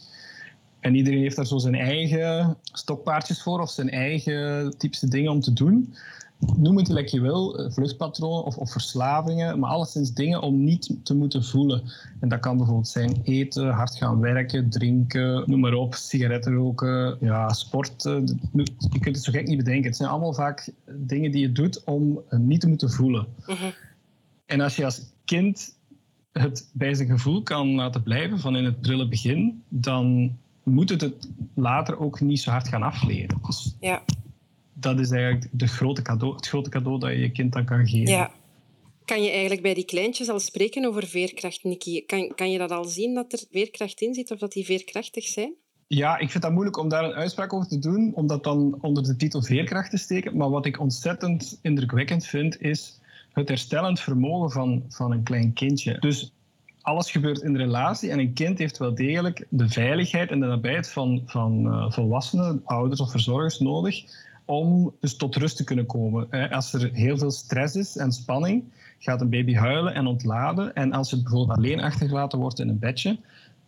En 0.80 0.96
iedereen 0.96 1.20
heeft 1.20 1.36
daar 1.36 1.48
zo 1.48 1.58
zijn 1.58 1.76
eigen 1.76 2.58
stokpaardjes 2.64 3.42
voor 3.42 3.60
of 3.60 3.70
zijn 3.70 3.90
eigen 3.90 4.74
typische 4.78 5.08
dingen 5.08 5.32
om 5.32 5.40
te 5.40 5.54
doen. 5.54 5.94
Noem 6.58 6.78
het 6.78 6.88
gelijk 6.88 7.08
je 7.08 7.22
wil, 7.22 7.72
vluchtpatronen 7.72 8.44
of, 8.44 8.58
of 8.58 8.72
verslavingen, 8.72 9.60
maar 9.60 9.70
alleszins 9.70 10.14
dingen 10.14 10.42
om 10.42 10.64
niet 10.64 10.96
te 11.04 11.16
moeten 11.16 11.44
voelen. 11.44 11.84
En 12.20 12.30
dat 12.30 12.40
kan 12.40 12.58
bijvoorbeeld 12.58 12.88
zijn 12.88 13.22
eten, 13.24 13.70
hard 13.70 13.96
gaan 13.96 14.20
werken, 14.20 14.70
drinken, 14.70 15.44
noem 15.46 15.60
maar 15.60 15.74
op, 15.74 15.94
sigaretten 15.94 16.54
roken, 16.54 17.18
ja, 17.20 17.50
sporten. 17.50 18.40
Je 18.92 19.00
kunt 19.00 19.16
het 19.16 19.24
zo 19.24 19.32
gek 19.32 19.48
niet 19.48 19.58
bedenken. 19.58 19.88
Het 19.88 19.98
zijn 19.98 20.10
allemaal 20.10 20.34
vaak 20.34 20.72
dingen 20.86 21.32
die 21.32 21.42
je 21.42 21.52
doet 21.52 21.84
om 21.84 22.22
niet 22.30 22.62
te 22.62 22.68
moeten 22.68 22.90
voelen. 22.90 23.28
-huh. 23.46 23.58
En 24.46 24.62
als 24.62 24.76
je 24.76 24.86
als 24.86 25.02
kind 25.26 25.78
het 26.32 26.70
bij 26.74 26.94
zijn 26.94 27.10
gevoel 27.10 27.44
kan 27.44 27.76
laten 27.76 28.04
blijven 28.04 28.40
van 28.40 28.56
in 28.56 28.66
het 28.66 28.82
prille 28.82 29.08
begin, 29.08 29.64
dan 29.68 30.38
moet 30.64 30.90
het 30.90 31.02
het 31.02 31.30
later 31.54 32.00
ook 32.00 32.22
niet 32.22 32.40
zo 32.40 32.52
hard 32.52 32.68
gaan 32.68 32.84
afleren. 32.84 33.40
Dus 33.46 33.76
ja. 33.80 34.02
Dat 34.80 35.00
is 35.00 35.12
eigenlijk 35.12 35.48
de 35.52 35.68
grote 35.68 36.02
cadeau, 36.02 36.36
het 36.36 36.48
grote 36.48 36.70
cadeau 36.70 37.00
dat 37.00 37.10
je 37.10 37.20
je 37.20 37.32
kind 37.32 37.54
dan 37.54 37.66
kan 37.66 37.88
geven. 37.88 38.14
Ja. 38.14 38.32
Kan 39.06 39.24
je 39.24 39.30
eigenlijk 39.30 39.62
bij 39.62 39.74
die 39.74 39.86
kleintjes 39.86 40.30
al 40.30 40.40
spreken 40.40 40.86
over 40.86 41.08
veerkracht, 41.08 41.64
Nicky? 41.64 42.06
Kan, 42.06 42.32
kan 42.36 42.52
je 42.52 42.58
dat 42.58 42.72
al 42.72 42.84
zien 42.84 43.14
dat 43.14 43.34
er 43.34 43.40
veerkracht 43.52 44.02
in 44.02 44.14
zit 44.14 44.32
of 44.32 44.40
dat 44.40 44.52
die 44.52 44.66
veerkrachtig 44.66 45.24
zijn? 45.24 45.54
Ja, 45.88 46.18
ik 46.18 46.32
vind 46.32 46.44
dat 46.44 46.52
moeilijk 46.52 46.78
om 46.78 46.90
daar 46.90 47.04
een 47.04 47.14
uitspraak 47.14 47.54
over 47.54 47.68
te 47.68 47.80
doen, 47.80 48.12
om 48.16 48.28
dat 48.28 48.44
dan 48.44 48.78
onder 48.82 49.04
de 49.04 49.16
titel 49.16 49.42
veerkracht 49.42 49.90
te 49.90 49.98
steken. 49.98 50.38
Maar 50.38 50.50
wat 50.50 50.66
ik 50.66 50.80
ontzettend 50.80 51.60
indrukwekkend 51.62 52.26
vind, 52.26 52.62
is 52.62 53.00
het 53.34 53.48
herstellend 53.48 54.00
vermogen 54.00 54.52
van, 54.52 54.84
van 54.90 55.12
een 55.12 55.24
klein 55.24 55.54
kindje. 55.54 56.00
Dus 56.00 56.34
alles 56.82 57.12
gebeurt 57.12 57.42
in 57.42 57.54
de 57.54 57.60
relatie 57.60 58.10
en 58.10 58.20
een 58.20 58.34
kind 58.34 58.58
heeft 58.58 58.78
wel 58.78 58.96
degelijk 58.96 59.46
de 59.50 59.70
veiligheid 59.70 60.30
en 60.30 60.40
de 60.40 60.46
nabijheid 60.46 60.90
van, 60.90 61.24
van 61.26 61.66
uh, 61.66 61.92
volwassenen, 61.92 62.62
ouders 62.66 63.02
of 63.02 63.12
verzorgers 63.12 63.60
nodig 63.60 64.04
om 64.50 64.96
dus 65.00 65.16
tot 65.16 65.36
rust 65.36 65.58
te 65.58 65.64
kunnen 65.64 65.86
komen. 65.86 66.50
Als 66.50 66.74
er 66.74 66.90
heel 66.94 67.18
veel 67.18 67.32
stress 67.32 67.76
is 67.76 67.98
en 67.98 68.12
spanning, 68.12 68.64
gaat 69.00 69.22
een 69.22 69.30
baby 69.30 69.54
huilen 69.54 69.94
en 69.94 70.06
ontladen. 70.06 70.76
En 70.76 70.94
als 70.94 71.12
het 71.12 71.24
bijvoorbeeld 71.24 71.58
alleen 71.58 71.80
achtergelaten 71.80 72.40
wordt 72.40 72.60
in 72.60 72.70
een 72.70 72.80
bedje, 72.80 73.20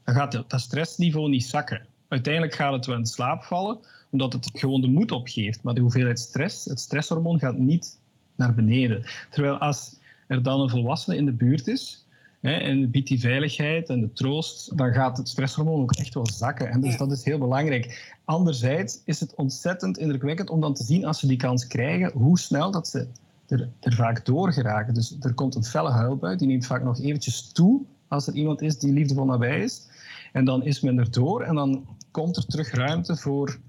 dan 0.03 0.15
gaat 0.15 0.43
dat 0.47 0.61
stressniveau 0.61 1.29
niet 1.29 1.43
zakken. 1.43 1.85
Uiteindelijk 2.07 2.53
gaat 2.53 2.73
het 2.73 2.85
wel 2.85 2.97
in 2.97 3.05
slaap 3.05 3.43
vallen, 3.43 3.77
omdat 4.09 4.33
het 4.33 4.50
gewoon 4.53 4.81
de 4.81 4.88
moed 4.88 5.11
opgeeft. 5.11 5.63
Maar 5.63 5.73
de 5.73 5.81
hoeveelheid 5.81 6.19
stress, 6.19 6.65
het 6.65 6.79
stresshormoon, 6.79 7.39
gaat 7.39 7.57
niet 7.57 8.00
naar 8.35 8.53
beneden. 8.53 9.03
Terwijl 9.29 9.57
als 9.57 9.95
er 10.27 10.43
dan 10.43 10.61
een 10.61 10.69
volwassene 10.69 11.15
in 11.15 11.25
de 11.25 11.31
buurt 11.31 11.67
is, 11.67 12.00
hè, 12.41 12.51
en 12.51 12.89
biedt 12.91 13.07
die 13.07 13.19
veiligheid 13.19 13.89
en 13.89 14.00
de 14.00 14.13
troost, 14.13 14.77
dan 14.77 14.93
gaat 14.93 15.17
het 15.17 15.29
stresshormoon 15.29 15.81
ook 15.81 15.95
echt 15.95 16.13
wel 16.13 16.27
zakken. 16.27 16.69
En 16.69 16.81
dus 16.81 16.91
ja. 16.91 16.98
dat 16.98 17.12
is 17.12 17.24
heel 17.24 17.38
belangrijk. 17.38 18.15
Anderzijds 18.25 19.01
is 19.05 19.19
het 19.19 19.36
ontzettend 19.36 19.98
indrukwekkend 19.98 20.50
om 20.50 20.62
dan 20.62 20.74
te 20.74 20.83
zien, 20.83 21.05
als 21.05 21.19
ze 21.19 21.27
die 21.27 21.38
kans 21.38 21.67
krijgen, 21.67 22.12
hoe 22.12 22.39
snel 22.39 22.71
dat 22.71 22.88
ze 22.88 23.07
er, 23.48 23.69
er 23.79 23.93
vaak 23.93 24.25
door 24.25 24.53
geraken. 24.53 24.93
Dus 24.93 25.17
er 25.19 25.33
komt 25.33 25.55
een 25.55 25.63
felle 25.63 25.89
huilbui, 25.89 26.38
die 26.38 26.48
neemt 26.48 26.65
vaak 26.65 26.83
nog 26.83 27.00
eventjes 27.00 27.51
toe 27.51 27.81
als 28.12 28.27
er 28.27 28.33
iemand 28.33 28.62
is 28.62 28.79
die 28.79 28.93
liefdevol 28.93 29.25
nabij 29.25 29.62
is. 29.62 29.88
En 30.33 30.45
dan 30.45 30.63
is 30.63 30.81
men 30.81 30.98
er 30.98 31.12
door 31.12 31.41
en 31.41 31.55
dan 31.55 31.86
komt 32.12 32.38
er 32.38 32.45
terug 32.45 32.71
ruimte 32.71 33.15
voor 33.17 33.60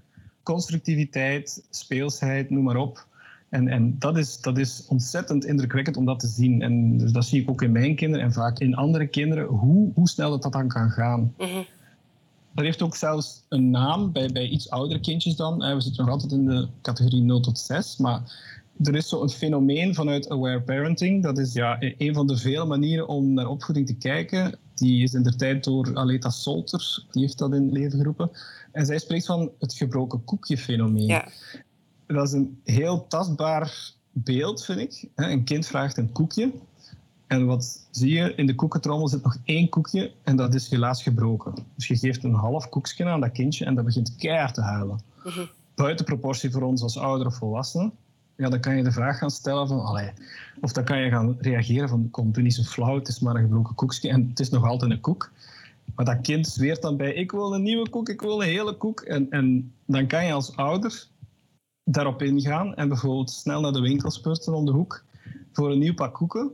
constructiviteit, 0.43 1.65
speelsheid, 1.69 2.49
noem 2.49 2.63
maar 2.63 2.75
op. 2.75 3.07
En, 3.53 3.67
en 3.67 3.95
dat, 3.99 4.17
is, 4.17 4.41
dat 4.41 4.57
is 4.57 4.85
ontzettend 4.87 5.45
indrukwekkend 5.45 5.97
om 5.97 6.05
dat 6.05 6.19
te 6.19 6.27
zien. 6.27 6.61
En 6.61 6.97
dus 6.97 7.11
dat 7.11 7.25
zie 7.25 7.41
ik 7.41 7.49
ook 7.49 7.61
in 7.61 7.71
mijn 7.71 7.95
kinderen 7.95 8.25
en 8.25 8.33
vaak 8.33 8.59
in 8.59 8.75
andere 8.75 9.07
kinderen, 9.07 9.45
hoe, 9.45 9.91
hoe 9.93 10.09
snel 10.09 10.29
dat, 10.29 10.41
dat 10.41 10.51
dan 10.51 10.67
kan 10.67 10.89
gaan. 10.89 11.33
-huh. 11.37 11.57
Dat 12.51 12.65
heeft 12.65 12.81
ook 12.81 12.95
zelfs 12.95 13.43
een 13.49 13.69
naam 13.69 14.11
bij, 14.11 14.27
bij 14.27 14.47
iets 14.47 14.69
oudere 14.69 14.99
kindjes 14.99 15.35
dan. 15.35 15.57
We 15.57 15.81
zitten 15.81 16.05
nog 16.05 16.13
altijd 16.13 16.31
in 16.31 16.45
de 16.45 16.67
categorie 16.81 17.21
0 17.21 17.39
tot 17.39 17.59
6, 17.59 17.97
maar 17.97 18.21
er 18.83 18.95
is 18.95 19.09
zo'n 19.09 19.29
fenomeen 19.29 19.95
vanuit 19.95 20.29
aware 20.29 20.61
parenting. 20.61 21.23
Dat 21.23 21.37
is 21.37 21.53
ja, 21.53 21.77
een 21.79 22.13
van 22.13 22.27
de 22.27 22.37
vele 22.37 22.65
manieren 22.65 23.07
om 23.07 23.33
naar 23.33 23.47
opvoeding 23.47 23.87
te 23.87 23.95
kijken. 23.95 24.57
Die 24.75 25.03
is 25.03 25.13
in 25.13 25.23
de 25.23 25.35
tijd 25.35 25.63
door 25.63 25.95
Aleta 25.95 26.29
Solter, 26.29 27.05
die 27.11 27.21
heeft 27.21 27.37
dat 27.37 27.53
in 27.53 27.71
leven 27.71 27.97
geroepen. 27.97 28.31
En 28.71 28.85
zij 28.85 28.99
spreekt 28.99 29.25
van 29.25 29.51
het 29.59 29.73
gebroken 29.73 30.23
koekje 30.23 30.57
fenomeen. 30.57 31.05
Ja. 31.05 31.27
Dat 32.07 32.27
is 32.27 32.33
een 32.33 32.59
heel 32.63 33.07
tastbaar 33.07 33.91
beeld, 34.11 34.65
vind 34.65 34.79
ik. 34.79 35.09
Een 35.15 35.43
kind 35.43 35.67
vraagt 35.67 35.97
een 35.97 36.11
koekje. 36.11 36.51
En 37.27 37.45
wat 37.45 37.87
zie 37.91 38.13
je? 38.13 38.35
In 38.35 38.45
de 38.45 38.55
koekentrommel 38.55 39.07
zit 39.07 39.23
nog 39.23 39.37
één 39.43 39.69
koekje 39.69 40.11
en 40.23 40.35
dat 40.35 40.53
is 40.53 40.69
helaas 40.69 41.03
gebroken. 41.03 41.53
Dus 41.75 41.87
je 41.87 41.97
geeft 41.97 42.23
een 42.23 42.33
half 42.33 42.69
koekje 42.69 43.05
aan 43.05 43.21
dat 43.21 43.31
kindje 43.31 43.65
en 43.65 43.75
dat 43.75 43.85
begint 43.85 44.15
keihard 44.15 44.53
te 44.53 44.61
huilen. 44.61 44.99
Mhm. 45.23 45.45
Buiten 45.75 46.05
proportie 46.05 46.51
voor 46.51 46.61
ons 46.61 46.81
als 46.81 46.97
ouder 46.97 47.27
of 47.27 47.35
volwassenen. 47.35 47.91
Ja, 48.35 48.49
dan 48.49 48.59
kan 48.59 48.77
je 48.77 48.83
de 48.83 48.91
vraag 48.91 49.17
gaan 49.17 49.31
stellen 49.31 49.67
van, 49.67 49.85
allee, 49.85 50.11
of 50.61 50.71
dan 50.71 50.83
kan 50.83 50.97
je 50.97 51.09
gaan 51.09 51.37
reageren 51.39 51.89
van, 51.89 52.07
kom, 52.11 52.31
doe 52.31 52.43
niet 52.43 52.53
zo 52.53 52.63
flauw, 52.63 52.95
het 52.95 53.07
is 53.07 53.19
maar 53.19 53.35
een 53.35 53.41
gebroken 53.41 53.75
koekje 53.75 54.09
en 54.09 54.27
het 54.29 54.39
is 54.39 54.49
nog 54.49 54.65
altijd 54.65 54.91
een 54.91 54.99
koek. 54.99 55.31
Maar 55.95 56.05
dat 56.05 56.21
kind 56.21 56.47
zweert 56.47 56.81
dan 56.81 56.97
bij, 56.97 57.13
ik 57.13 57.31
wil 57.31 57.53
een 57.53 57.61
nieuwe 57.61 57.89
koek, 57.89 58.09
ik 58.09 58.21
wil 58.21 58.41
een 58.41 58.47
hele 58.47 58.73
koek. 58.73 59.01
En, 59.01 59.29
en 59.29 59.73
dan 59.85 60.07
kan 60.07 60.25
je 60.25 60.33
als 60.33 60.55
ouder 60.55 61.07
daarop 61.83 62.21
ingaan 62.21 62.75
en 62.75 62.87
bijvoorbeeld 62.87 63.31
snel 63.31 63.61
naar 63.61 63.71
de 63.71 63.81
winkel 63.81 64.11
spurten 64.11 64.53
om 64.53 64.65
de 64.65 64.71
hoek 64.71 65.03
voor 65.51 65.71
een 65.71 65.79
nieuw 65.79 65.93
pak 65.93 66.13
koeken. 66.13 66.51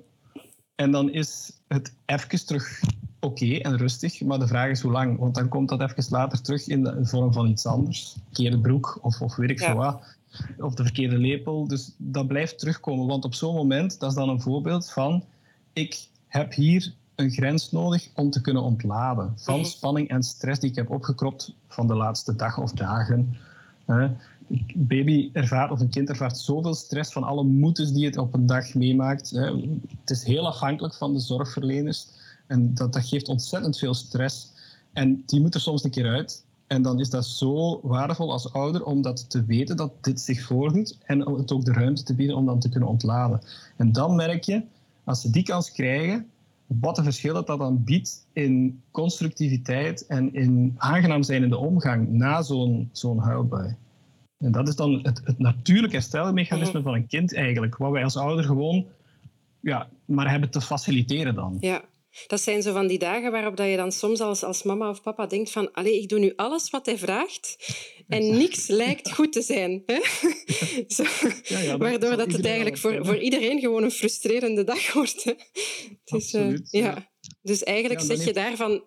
En 0.76 0.92
dan 0.92 1.12
is 1.12 1.52
het 1.68 1.94
even 2.06 2.46
terug 2.46 2.82
oké 3.20 3.56
en 3.56 3.78
rustig, 3.78 4.22
maar 4.22 4.40
de 4.40 4.48
vraag 4.48 4.70
is 4.70 4.82
hoe 4.82 4.92
lang. 4.92 5.20
Want 5.20 5.36
dan 5.36 5.48
komt 5.48 5.70
dat 5.70 5.82
even 5.82 6.06
later 6.10 6.42
terug 6.42 6.68
in 6.68 6.84
de 6.84 6.98
vorm 7.02 7.34
van 7.34 7.48
iets 7.48 7.66
anders. 7.66 8.16
Verkeerde 8.26 8.60
broek 8.60 9.00
of, 9.02 9.22
of 9.22 9.36
weet 9.36 9.50
ik 9.50 9.60
ja. 9.60 9.76
wat. 9.76 10.18
Of 10.58 10.74
de 10.74 10.84
verkeerde 10.84 11.18
lepel. 11.18 11.68
Dus 11.68 11.94
dat 11.98 12.28
blijft 12.28 12.60
terugkomen. 12.60 13.08
Want 13.08 13.26
op 13.26 13.34
zo'n 13.34 13.56
moment, 13.56 14.00
dat 14.00 14.10
is 14.10 14.16
dan 14.16 14.30
een 14.30 14.42
voorbeeld 14.42 14.92
van... 14.92 15.24
Ik 15.74 16.08
heb 16.28 16.54
hier 16.54 16.94
een 17.16 17.32
grens 17.32 17.72
nodig 17.72 18.10
om 18.16 18.30
te 18.30 18.42
kunnen 18.42 18.64
ontladen 18.64 19.34
van 19.36 19.60
mhm. 19.60 19.66
spanning 19.66 20.10
en 20.10 20.24
stress 20.24 20.60
die 20.60 20.70
ik 20.70 20.76
heb 20.76 20.90
opgekropt 20.90 21.54
van 21.68 21.88
de 21.88 21.96
laatste 21.96 22.36
dag 22.36 22.58
of 22.58 22.72
dagen. 22.72 23.38
Baby 24.74 25.29
ervaart 25.34 25.72
of 25.72 25.79
een 25.79 25.89
kind 25.89 26.10
ervaart 26.10 26.38
zoveel 26.38 26.74
stress 26.74 27.12
van 27.12 27.24
alle 27.24 27.44
moetes 27.44 27.91
die 27.91 28.06
het 28.06 28.18
op 28.18 28.34
een 28.34 28.46
dag 28.46 28.74
meemaakt. 28.74 29.29
Het 29.29 30.10
is 30.10 30.24
heel 30.24 30.48
afhankelijk 30.48 30.94
van 30.94 31.13
de 31.13 31.20
zorgverleners 31.20 32.08
en 32.48 32.74
dat, 32.74 32.94
dat 32.94 33.06
geeft 33.06 33.27
ontzettend 33.27 33.77
veel 33.77 33.94
stress. 33.94 34.51
En 34.94 35.24
die 35.25 35.41
moet 35.41 35.53
er 35.53 35.62
soms 35.62 35.84
een 35.84 35.91
keer 35.91 36.08
uit. 36.08 36.44
En 36.68 36.82
dan 36.82 37.00
is 37.00 37.10
dat 37.10 37.25
zo 37.25 37.79
waardevol 37.84 38.32
als 38.32 38.53
ouder 38.53 38.86
om 38.86 39.01
dat 39.01 39.29
te 39.29 39.46
weten 39.46 39.77
dat 39.77 39.91
dit 40.01 40.22
zich 40.22 40.41
voordoet 40.41 40.98
en 41.06 41.20
het 41.20 41.51
ook 41.51 41.65
de 41.65 41.74
ruimte 41.74 42.03
te 42.03 42.15
bieden 42.15 42.36
om 42.36 42.46
dan 42.46 42.60
te 42.60 42.70
kunnen 42.70 42.89
ontladen. 42.89 43.41
En 43.75 43.91
dan 43.91 44.15
merk 44.15 44.44
je, 44.44 44.63
als 45.03 45.22
ze 45.22 45.29
die 45.29 45.44
kans 45.44 45.72
krijgen, 45.72 46.27
wat 46.68 46.98
een 46.98 47.03
verschil 47.03 47.34
dat 47.34 47.48
dat 47.48 47.60
dan 47.60 47.84
biedt 47.84 48.25
in 48.34 48.82
constructiviteit 48.91 50.06
en 50.06 50.34
in 50.34 50.75
aangenaam 50.77 51.24
zijn 51.24 51.44
in 51.44 51.50
de 51.50 51.58
omgang 51.58 52.10
na 52.10 52.41
zo'n 52.41 52.89
zo'n 52.91 53.20
huilbui. 53.20 53.75
En 54.39 54.51
dat 54.51 54.67
is 54.67 54.75
dan 54.75 55.00
het, 55.03 55.22
het 55.24 55.39
natuurlijk 55.39 55.93
herstelmechanisme 55.93 56.81
van 56.81 56.93
een 56.93 57.08
kind 57.08 57.36
eigenlijk, 57.36 57.77
wat 57.77 57.91
wij 57.91 58.03
als 58.03 58.17
ouder 58.17 58.46
gewoon 58.46 58.88
ja, 59.62 59.89
maar 60.05 60.29
hebben 60.29 60.50
te 60.50 60.62
faciliteren 60.62 61.36
dan. 61.36 61.58
Ja, 61.60 61.84
dat 62.27 62.41
zijn 62.41 62.62
zo 62.62 62.74
van 62.74 62.88
die 62.88 63.00
dagen 63.00 63.31
waarop 63.31 63.58
dat 63.58 63.69
je 63.69 63.75
dan 63.75 63.91
soms 63.91 64.19
als, 64.19 64.43
als 64.43 64.63
mama 64.63 64.89
of 64.89 65.01
papa 65.01 65.25
denkt 65.25 65.51
van 65.51 65.74
allee, 65.74 66.01
ik 66.01 66.10
doe 66.10 66.19
nu 66.19 66.34
alles 66.36 66.69
wat 66.69 66.86
hij 66.86 66.98
vraagt 66.98 67.58
en 68.08 68.38
niks 68.38 68.67
lijkt 68.67 69.13
goed 69.13 69.31
te 69.31 69.41
zijn. 69.41 69.84
Hè? 69.86 70.00
Zo, 70.96 71.03
ja, 71.43 71.60
ja, 71.60 71.77
Waardoor 71.77 72.17
dat 72.17 72.31
het 72.31 72.46
eigenlijk 72.46 72.77
voor, 72.77 73.05
voor 73.05 73.17
iedereen 73.17 73.60
gewoon 73.60 73.84
een 73.84 73.91
frustrerende 73.91 74.63
dag 74.63 74.93
wordt. 74.93 75.24
Hè? 75.24 75.34
Dus, 76.03 76.34
uh, 76.34 76.58
ja. 76.69 77.12
Dus 77.41 77.63
eigenlijk 77.63 78.01
zeg 78.01 78.25
je 78.25 78.34
daarvan, 78.34 78.84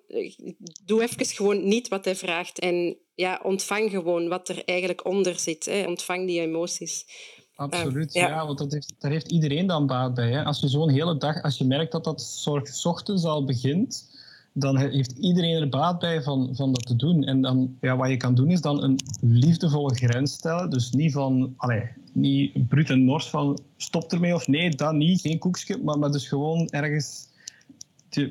doe 0.85 1.03
even 1.03 1.27
gewoon 1.27 1.69
niet 1.69 1.89
wat 1.89 2.05
hij 2.05 2.17
vraagt 2.17 2.59
en 2.59 2.99
ja, 3.15 3.41
ontvang 3.43 3.91
gewoon 3.91 4.29
wat 4.29 4.49
er 4.49 4.65
eigenlijk 4.65 5.07
onder 5.07 5.39
zit. 5.39 5.65
Hè? 5.65 5.87
Ontvang 5.87 6.27
die 6.27 6.41
emoties. 6.41 7.07
Absoluut, 7.55 8.13
ja. 8.13 8.47
want 8.47 8.59
dat 8.59 8.73
heeft, 8.73 8.95
daar 8.99 9.11
heeft 9.11 9.31
iedereen 9.31 9.67
dan 9.67 9.87
baat 9.87 10.15
bij. 10.15 10.31
Hè. 10.31 10.45
Als 10.45 10.61
je 10.61 10.69
zo'n 10.69 10.91
hele 10.91 11.17
dag, 11.17 11.43
als 11.43 11.59
je 11.59 11.65
merkt 11.65 11.93
dat 11.93 12.05
dat 12.05 12.23
zorg 12.23 12.85
ochtends 12.85 13.25
al 13.25 13.45
begint, 13.45 14.11
dan 14.53 14.79
heeft 14.79 15.19
iedereen 15.19 15.61
er 15.61 15.69
baat 15.69 15.99
bij 15.99 16.23
van, 16.23 16.51
van 16.53 16.73
dat 16.73 16.87
te 16.87 16.97
doen. 16.97 17.25
En 17.25 17.43
dan, 17.43 17.77
ja, 17.81 17.97
wat 17.97 18.09
je 18.09 18.17
kan 18.17 18.35
doen 18.35 18.51
is 18.51 18.61
dan 18.61 18.83
een 18.83 18.99
liefdevolle 19.21 19.95
grens 19.95 20.33
stellen. 20.33 20.71
Dus 20.71 20.91
niet 20.91 21.13
van, 21.13 21.55
allee, 21.57 21.91
niet 22.13 22.69
brut 22.69 22.91
en 22.91 23.05
nors 23.05 23.29
van 23.29 23.61
stop 23.77 24.13
ermee 24.13 24.35
of 24.35 24.47
nee, 24.47 24.71
dat 24.71 24.95
niet, 24.95 25.21
geen 25.21 25.39
koekje. 25.39 25.79
Maar, 25.83 25.99
maar 25.99 26.13
dus 26.13 26.29
gewoon 26.29 26.69
ergens 26.69 27.29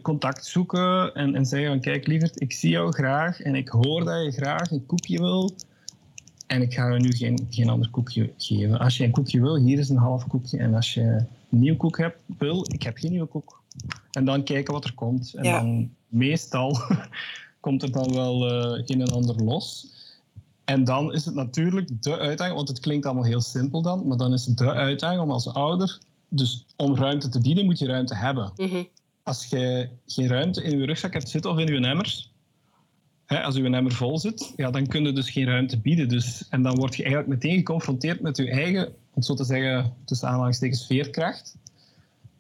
contact 0.01 0.45
zoeken 0.45 1.13
en, 1.13 1.35
en 1.35 1.45
zeggen 1.45 1.69
van 1.69 1.79
kijk 1.79 2.07
lieverd, 2.07 2.41
ik 2.41 2.51
zie 2.51 2.69
jou 2.69 2.91
graag 2.91 3.41
en 3.41 3.55
ik 3.55 3.69
hoor 3.69 4.03
dat 4.03 4.23
je 4.23 4.31
graag 4.31 4.71
een 4.71 4.85
koekje 4.85 5.17
wil. 5.17 5.55
En 6.47 6.61
ik 6.61 6.73
ga 6.73 6.87
je 6.87 6.99
nu 6.99 7.11
geen, 7.11 7.47
geen 7.49 7.69
ander 7.69 7.89
koekje 7.89 8.33
geven. 8.37 8.79
Als 8.79 8.97
je 8.97 9.03
een 9.03 9.11
koekje 9.11 9.41
wil, 9.41 9.55
hier 9.55 9.79
is 9.79 9.89
een 9.89 9.97
half 9.97 10.27
koekje. 10.27 10.57
En 10.57 10.73
als 10.73 10.93
je 10.93 11.01
een 11.01 11.27
nieuw 11.49 11.75
koek 11.75 11.97
hebt, 11.97 12.17
wil, 12.37 12.65
ik 12.67 12.83
heb 12.83 12.97
geen 12.97 13.11
nieuwe 13.11 13.27
koek. 13.27 13.61
En 14.11 14.25
dan 14.25 14.43
kijken 14.43 14.73
wat 14.73 14.83
er 14.83 14.93
komt. 14.93 15.33
En 15.33 15.43
dan 15.43 15.91
meestal 16.07 16.77
komt 17.59 17.83
er 17.83 17.91
dan 17.91 18.13
wel 18.13 18.51
uh, 18.51 18.83
een 18.85 19.01
en 19.01 19.11
ander 19.11 19.43
los. 19.43 19.87
En 20.65 20.83
dan 20.83 21.13
is 21.13 21.25
het 21.25 21.35
natuurlijk 21.35 22.03
de 22.03 22.17
uitdaging, 22.17 22.55
want 22.55 22.67
het 22.67 22.79
klinkt 22.79 23.05
allemaal 23.05 23.23
heel 23.23 23.41
simpel 23.41 23.81
dan, 23.81 24.07
maar 24.07 24.17
dan 24.17 24.33
is 24.33 24.45
het 24.45 24.57
de 24.57 24.71
uitdaging 24.71 25.21
om 25.21 25.31
als 25.31 25.53
ouder, 25.53 25.99
dus 26.29 26.65
om 26.75 26.95
ruimte 26.95 27.29
te 27.29 27.39
bieden, 27.39 27.65
moet 27.65 27.79
je 27.79 27.85
ruimte 27.85 28.15
hebben. 28.15 28.51
Mhm. 28.55 28.83
Als 29.23 29.45
je 29.45 29.89
geen 30.05 30.27
ruimte 30.27 30.63
in 30.63 30.79
je 30.79 30.85
rugzak 30.85 31.13
hebt 31.13 31.29
zitten 31.29 31.51
of 31.51 31.57
in 31.57 31.67
je 31.67 31.87
emmers, 31.87 32.31
als 33.39 33.55
uw 33.55 33.73
emmer 33.73 33.91
vol 33.91 34.19
zit, 34.19 34.53
ja, 34.55 34.71
dan 34.71 34.87
kun 34.87 35.05
je 35.05 35.13
dus 35.13 35.29
geen 35.29 35.45
ruimte 35.45 35.79
bieden. 35.79 36.09
Dus, 36.09 36.47
en 36.49 36.61
dan 36.61 36.75
word 36.75 36.95
je 36.95 37.03
eigenlijk 37.03 37.33
meteen 37.33 37.57
geconfronteerd 37.57 38.21
met 38.21 38.37
je 38.37 38.49
eigen, 38.49 38.93
om 39.13 39.21
zo 39.21 39.33
te 39.33 39.43
zeggen, 39.43 39.93
tussen 40.05 40.27
aanhalingstekens, 40.27 40.85
veerkracht. 40.85 41.55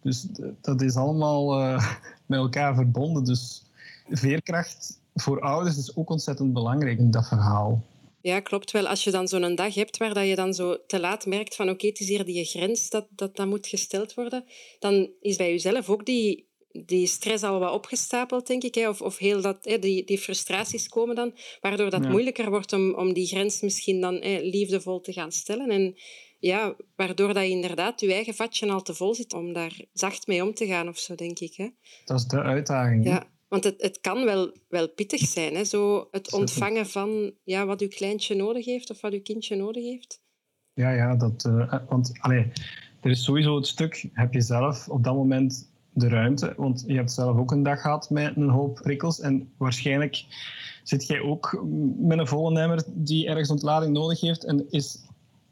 Dus 0.01 0.27
dat 0.61 0.81
is 0.81 0.95
allemaal 0.95 1.61
uh, 1.61 1.93
met 2.25 2.39
elkaar 2.39 2.75
verbonden. 2.75 3.23
Dus 3.23 3.63
veerkracht 4.09 4.99
voor 5.13 5.41
ouders 5.41 5.77
is 5.77 5.95
ook 5.95 6.09
ontzettend 6.09 6.53
belangrijk 6.53 6.99
in 6.99 7.11
dat 7.11 7.27
verhaal. 7.27 7.83
Ja, 8.21 8.39
klopt 8.39 8.71
wel. 8.71 8.87
Als 8.87 9.03
je 9.03 9.11
dan 9.11 9.27
zo'n 9.27 9.55
dag 9.55 9.73
hebt 9.73 9.97
waar 9.97 10.13
dat 10.13 10.27
je 10.27 10.35
dan 10.35 10.53
zo 10.53 10.77
te 10.87 10.99
laat 10.99 11.25
merkt 11.25 11.55
van 11.55 11.69
oké, 11.69 11.87
het 11.87 11.99
is 11.99 12.07
hier 12.07 12.25
die 12.25 12.45
grens 12.45 12.89
dat, 12.89 13.07
dat 13.09 13.35
dat 13.35 13.47
moet 13.47 13.67
gesteld 13.67 14.13
worden, 14.13 14.43
dan 14.79 15.09
is 15.21 15.35
bij 15.35 15.49
jezelf 15.49 15.89
ook 15.89 16.05
die 16.05 16.49
die 16.71 17.07
stress 17.07 17.43
al 17.43 17.59
wat 17.59 17.73
opgestapeld, 17.73 18.47
denk 18.47 18.63
ik. 18.63 18.75
Hè? 18.75 18.89
Of, 18.89 19.01
of 19.01 19.17
heel 19.17 19.41
dat, 19.41 19.57
hè, 19.61 19.79
die, 19.79 20.05
die 20.05 20.17
frustraties 20.17 20.89
komen 20.89 21.15
dan, 21.15 21.33
waardoor 21.61 21.89
dat 21.89 22.09
moeilijker 22.09 22.49
wordt 22.49 22.73
om, 22.73 22.93
om 22.93 23.13
die 23.13 23.27
grens 23.27 23.61
misschien 23.61 24.01
dan 24.01 24.15
hè, 24.15 24.39
liefdevol 24.41 25.01
te 25.01 25.13
gaan 25.13 25.31
stellen. 25.31 25.69
En 25.69 25.95
ja, 26.39 26.75
waardoor 26.95 27.33
dat 27.33 27.43
je 27.43 27.49
inderdaad 27.49 28.01
je 28.01 28.13
eigen 28.13 28.33
vatje 28.33 28.69
al 28.69 28.81
te 28.81 28.93
vol 28.93 29.15
zit 29.15 29.33
om 29.33 29.53
daar 29.53 29.81
zacht 29.93 30.27
mee 30.27 30.43
om 30.43 30.53
te 30.53 30.65
gaan 30.65 30.87
of 30.87 30.97
zo, 30.97 31.15
denk 31.15 31.39
ik. 31.39 31.55
Hè? 31.55 31.69
Dat 32.05 32.19
is 32.19 32.25
de 32.25 32.41
uitdaging. 32.41 33.05
Ja, 33.05 33.27
want 33.47 33.63
het, 33.63 33.81
het 33.81 33.99
kan 33.99 34.25
wel, 34.25 34.55
wel 34.69 34.89
pittig 34.89 35.19
zijn, 35.19 35.55
hè? 35.55 35.63
Zo 35.63 36.07
het 36.11 36.33
ontvangen 36.33 36.87
van 36.87 37.33
ja, 37.43 37.65
wat 37.65 37.81
uw 37.81 37.87
kleintje 37.87 38.35
nodig 38.35 38.65
heeft 38.65 38.89
of 38.89 39.01
wat 39.01 39.13
uw 39.13 39.21
kindje 39.21 39.55
nodig 39.55 39.83
heeft. 39.83 40.21
Ja, 40.73 40.91
ja, 40.91 41.15
dat, 41.15 41.45
uh, 41.47 41.75
want 41.89 42.11
allee, 42.19 42.51
er 43.01 43.11
is 43.11 43.23
sowieso 43.23 43.55
het 43.55 43.67
stuk, 43.67 44.09
heb 44.13 44.33
je 44.33 44.41
zelf 44.41 44.89
op 44.89 45.03
dat 45.03 45.15
moment 45.15 45.70
de 45.93 46.07
ruimte. 46.07 46.53
Want 46.57 46.83
je 46.87 46.95
hebt 46.95 47.11
zelf 47.11 47.37
ook 47.37 47.51
een 47.51 47.63
dag 47.63 47.81
gehad 47.81 48.09
met 48.09 48.35
een 48.35 48.49
hoop 48.49 48.79
prikkels. 48.81 49.19
En 49.19 49.49
waarschijnlijk 49.57 50.25
zit 50.83 51.07
jij 51.07 51.21
ook 51.21 51.63
met 51.97 52.19
een 52.19 52.27
volle 52.27 52.59
emmer 52.59 52.83
die 52.87 53.27
ergens 53.27 53.49
ontlading 53.49 53.93
nodig 53.93 54.21
heeft. 54.21 54.43
En 54.43 54.65
is 54.69 54.99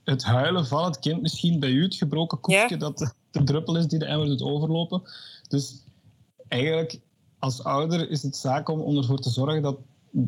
het 0.04 0.24
huilen 0.24 0.66
van 0.66 0.86
het 0.86 1.00
kind 1.00 1.22
misschien 1.22 1.60
bij 1.60 1.70
u 1.70 1.84
het 1.84 1.96
gebroken 1.96 2.40
koekje 2.40 2.78
dat 2.78 3.14
de, 3.32 3.44
druppel 3.44 3.78
is 3.78 3.88
die 3.88 4.00
de 4.00 4.06
emmer 4.06 4.28
doet 4.28 4.42
overlopen. 4.42 5.02
Dus 5.48 5.84
eigenlijk 6.48 7.00
als 7.40 7.64
ouder 7.64 8.10
is 8.10 8.24
het 8.24 8.36
zaak 8.36 8.70
om, 8.70 8.80
om 8.80 8.98
ervoor 8.98 9.20
te 9.20 9.30
zorgen 9.30 9.62
dat, 9.62 9.78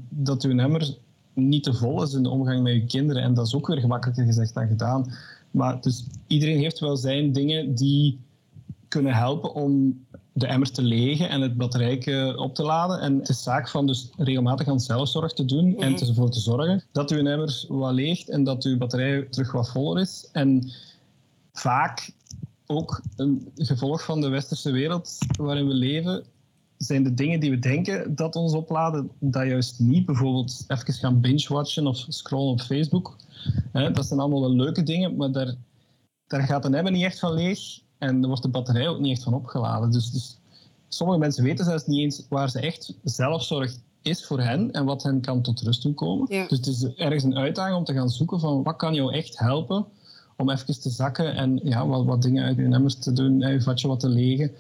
dat 0.10 0.44
uw 0.44 0.58
emmer 0.58 0.98
niet 1.34 1.64
te 1.64 1.74
vol 1.74 2.04
is 2.04 2.14
in 2.14 2.24
de 2.24 2.30
omgang 2.30 2.64
met 2.64 2.74
je 2.74 2.86
kinderen. 2.86 3.24
En 3.24 3.34
dat 3.34 3.48
is 3.48 3.56
ook 3.56 3.68
weer 3.68 3.80
gemakkelijker 3.80 4.26
gezegd 4.26 4.54
dan 4.54 4.68
gedaan. 4.68 5.14
Maar 5.52 5.82
dus 5.82 6.06
iedereen 6.28 6.60
heeft 6.60 6.80
wel 6.80 6.98
zijn 6.98 7.32
dingen 7.32 7.76
die 7.76 8.20
kunnen 8.92 9.14
helpen 9.14 9.54
om 9.54 10.06
de 10.34 10.48
emmer 10.48 10.72
te 10.72 10.82
legen 10.82 11.30
en 11.30 11.42
het 11.42 11.58
batterij 11.58 12.36
op 12.36 12.56
te 12.56 12.64
laden. 12.64 13.00
En 13.00 13.18
het 13.18 13.30
is 13.30 13.44
zaak 13.44 13.70
van 13.70 13.88
dus 13.88 14.10
regelmatig 14.18 14.68
aan 14.68 14.80
zelfzorg 14.80 15.34
te 15.34 15.46
doen 15.46 15.78
en 15.80 15.92
mhm. 15.92 16.04
ervoor 16.04 16.30
te 16.30 16.40
zorgen 16.40 16.84
dat 16.92 17.12
uw 17.12 17.26
emmer 17.26 17.66
wat 17.68 17.94
leegt 17.94 18.30
en 18.30 18.44
dat 18.44 18.64
uw 18.64 18.78
batterij 18.78 19.28
terug 19.30 19.52
wat 19.52 19.70
voller 19.70 20.02
is. 20.02 20.30
En 20.32 20.72
vaak 21.54 22.12
ook 22.66 23.02
een 23.16 23.52
gevolg 23.56 24.04
van 24.04 24.22
de 24.22 24.30
westerse 24.30 24.72
wereld 24.72 25.18
waarin 25.38 25.68
we 25.68 25.74
leven, 25.74 26.24
zijn 26.78 27.04
de 27.04 27.14
dingen 27.14 27.40
die 27.40 27.50
we 27.50 27.60
denken 27.60 28.16
dat 28.16 28.36
ons 28.36 28.54
opladen, 28.54 29.12
dat 29.20 29.48
juist 29.48 29.80
niet. 29.80 30.06
Bijvoorbeeld 30.06 30.64
even 30.68 30.94
gaan 30.94 31.22
binge-watchen 31.22 31.88
of 31.88 32.06
scrollen 32.08 32.52
op 32.52 32.62
Facebook. 32.62 33.16
Dat 33.72 34.06
zijn 34.06 34.20
allemaal 34.20 34.42
wel 34.42 34.56
leuke 34.56 34.84
dingen, 34.84 35.16
maar 35.16 35.32
daar, 35.32 35.56
daar 36.28 36.42
gaat 36.42 36.66
een 36.66 36.74
emmer 36.74 36.92
niet 36.92 37.04
echt 37.04 37.20
van 37.20 37.34
leeg. 37.34 37.60
En 38.02 38.20
daar 38.20 38.28
wordt 38.28 38.44
de 38.44 38.50
batterij 38.50 38.88
ook 38.88 39.00
niet 39.00 39.12
echt 39.12 39.24
van 39.24 39.34
opgeladen. 39.34 39.92
Dus, 39.92 40.12
dus 40.12 40.38
sommige 40.88 41.20
mensen 41.20 41.44
weten 41.44 41.66
zelfs 41.66 41.86
niet 41.86 42.00
eens 42.00 42.26
waar 42.30 42.50
ze 42.50 42.60
echt 42.60 42.94
zelfzorg 43.04 43.76
is 44.02 44.26
voor 44.26 44.40
hen 44.40 44.72
en 44.72 44.86
wat 44.86 45.04
hen 45.04 45.22
kan 45.22 45.42
tot 45.42 45.62
rust 45.62 45.84
doen 45.84 45.94
komen. 45.94 46.26
Dus 46.26 46.50
het 46.50 46.68
is 46.68 46.84
ergens 46.84 47.24
een 47.24 47.38
uitdaging 47.38 47.78
om 47.78 47.84
te 47.84 47.94
gaan 47.94 48.10
zoeken 48.10 48.40
van 48.40 48.64
wat 48.64 48.76
kan 48.76 48.94
jou 48.94 49.14
echt 49.14 49.40
helpen 49.40 49.86
om 50.38 50.50
even 50.50 50.82
te 50.82 50.90
zakken 50.90 51.36
en 51.36 51.60
ja, 51.64 51.88
wat, 51.88 52.06
wat 52.06 52.22
dingen 52.22 52.44
uit 52.44 52.56
je 52.56 52.62
nummers 52.62 52.96
te 52.96 53.14
doen, 53.14 53.40
je 53.40 53.62
vatje 53.62 53.88
wat 53.88 54.00
te 54.00 54.10
legen. 54.10 54.52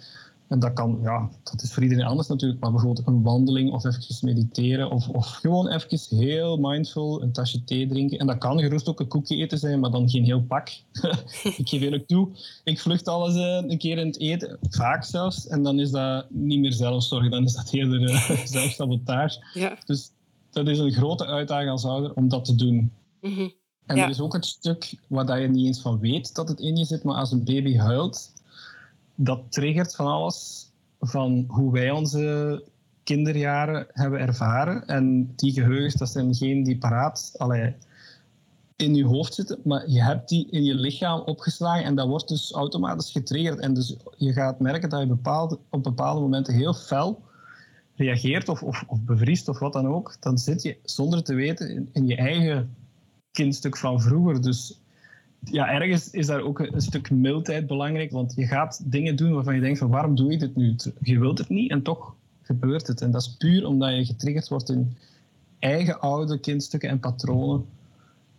En 0.51 0.59
dat 0.59 0.73
kan, 0.73 0.99
ja, 1.01 1.29
dat 1.43 1.61
is 1.61 1.73
voor 1.73 1.83
iedereen 1.83 2.05
anders 2.05 2.27
natuurlijk, 2.27 2.61
maar 2.61 2.71
bijvoorbeeld 2.71 3.07
een 3.07 3.23
wandeling 3.23 3.71
of 3.71 3.85
even 3.85 4.15
mediteren 4.21 4.89
of, 4.89 5.09
of 5.09 5.27
gewoon 5.27 5.67
even 5.67 6.17
heel 6.17 6.57
mindful 6.57 7.21
een 7.21 7.31
tasje 7.31 7.63
thee 7.63 7.87
drinken. 7.87 8.19
En 8.19 8.27
dat 8.27 8.37
kan 8.37 8.59
gerust 8.59 8.87
ook 8.87 8.99
een 8.99 9.07
koekje 9.07 9.35
eten 9.35 9.57
zijn, 9.57 9.79
maar 9.79 9.91
dan 9.91 10.09
geen 10.09 10.23
heel 10.23 10.41
pak. 10.41 10.69
ik 11.57 11.69
geef 11.69 11.81
eerlijk 11.81 12.07
toe, 12.07 12.29
ik 12.63 12.79
vlucht 12.79 13.07
alles 13.07 13.35
uh, 13.35 13.69
een 13.71 13.77
keer 13.77 13.97
in 13.97 14.07
het 14.07 14.19
eten, 14.19 14.57
vaak 14.69 15.03
zelfs, 15.03 15.47
en 15.47 15.63
dan 15.63 15.79
is 15.79 15.91
dat 15.91 16.29
niet 16.29 16.59
meer 16.59 16.73
zelfzorg, 16.73 17.29
dan 17.29 17.43
is 17.43 17.53
dat 17.53 17.71
eerder 17.71 18.01
uh, 18.01 18.45
zelfsabotage. 18.45 19.45
Ja. 19.53 19.77
Dus 19.85 20.11
dat 20.49 20.67
is 20.67 20.79
een 20.79 20.93
grote 20.93 21.25
uitdaging 21.25 21.69
als 21.69 21.85
ouder 21.85 22.13
om 22.13 22.29
dat 22.29 22.45
te 22.45 22.55
doen. 22.55 22.91
Mhm. 23.21 23.49
En 23.85 23.97
er 23.97 24.09
is 24.09 24.21
ook 24.21 24.33
het 24.33 24.45
stuk 24.45 24.95
waar 25.07 25.41
je 25.41 25.47
niet 25.47 25.65
eens 25.65 25.81
van 25.81 25.99
weet 25.99 26.35
dat 26.35 26.47
het 26.47 26.59
in 26.59 26.75
je 26.75 26.85
zit, 26.85 27.03
maar 27.03 27.15
als 27.15 27.31
een 27.31 27.43
baby 27.43 27.77
huilt, 27.77 28.31
dat 29.23 29.41
triggert 29.49 29.95
van 29.95 30.07
alles 30.07 30.71
van 30.99 31.45
hoe 31.47 31.71
wij 31.71 31.91
onze 31.91 32.63
kinderjaren 33.03 33.87
hebben 33.91 34.19
ervaren. 34.19 34.87
En 34.87 35.33
die 35.35 35.53
geheugens, 35.53 35.93
dat 35.93 36.09
zijn 36.09 36.35
geen 36.35 36.63
die 36.63 36.77
paraat 36.77 37.33
allee, 37.37 37.75
in 38.75 38.95
je 38.95 39.05
hoofd 39.05 39.33
zitten, 39.33 39.59
maar 39.63 39.89
je 39.89 40.03
hebt 40.03 40.29
die 40.29 40.47
in 40.49 40.63
je 40.63 40.73
lichaam 40.73 41.19
opgeslagen 41.19 41.83
en 41.83 41.95
dat 41.95 42.07
wordt 42.07 42.27
dus 42.27 42.51
automatisch 42.51 43.11
getriggerd. 43.11 43.59
En 43.59 43.73
dus 43.73 43.95
je 44.17 44.33
gaat 44.33 44.59
merken 44.59 44.89
dat 44.89 44.99
je 44.99 45.07
bepaalde, 45.07 45.59
op 45.69 45.83
bepaalde 45.83 46.21
momenten 46.21 46.53
heel 46.53 46.73
fel 46.73 47.21
reageert 47.95 48.49
of, 48.49 48.63
of, 48.63 48.83
of 48.87 49.01
bevriest 49.01 49.47
of 49.47 49.59
wat 49.59 49.73
dan 49.73 49.87
ook. 49.87 50.15
Dan 50.19 50.37
zit 50.37 50.61
je 50.61 50.77
zonder 50.83 51.23
te 51.23 51.33
weten 51.33 51.69
in, 51.69 51.89
in 51.91 52.07
je 52.07 52.15
eigen 52.15 52.75
kindstuk 53.31 53.77
van 53.77 54.01
vroeger. 54.01 54.41
Dus 54.41 54.81
ja, 55.43 55.71
ergens 55.71 56.09
is 56.09 56.25
daar 56.25 56.41
ook 56.41 56.59
een, 56.59 56.81
stuk 56.81 57.11
mildheid 57.11 57.67
belangrijk, 57.67 58.11
want 58.11 58.33
je 58.35 58.45
gaat 58.45 58.81
dingen 58.91 59.15
doen 59.15 59.33
waarvan 59.33 59.55
je 59.55 59.61
denkt 59.61 59.79
van 59.79 59.89
waarom 59.89 60.15
doe 60.15 60.31
je 60.31 60.37
dit 60.37 60.55
nu? 60.55 60.75
Je 61.01 61.19
wilt 61.19 61.37
het 61.37 61.49
niet 61.49 61.71
en 61.71 61.81
toch 61.81 62.15
gebeurt 62.41 62.87
het. 62.87 63.01
En 63.01 63.11
dat 63.11 63.21
is 63.21 63.35
puur 63.37 63.65
omdat 63.65 63.95
je 63.95 64.05
getriggerd 64.05 64.47
wordt 64.47 64.69
in 64.69 64.97
eigen 65.59 65.99
oude 65.99 66.39
kindstukken 66.39 66.89
en 66.89 66.99
patronen. 66.99 67.65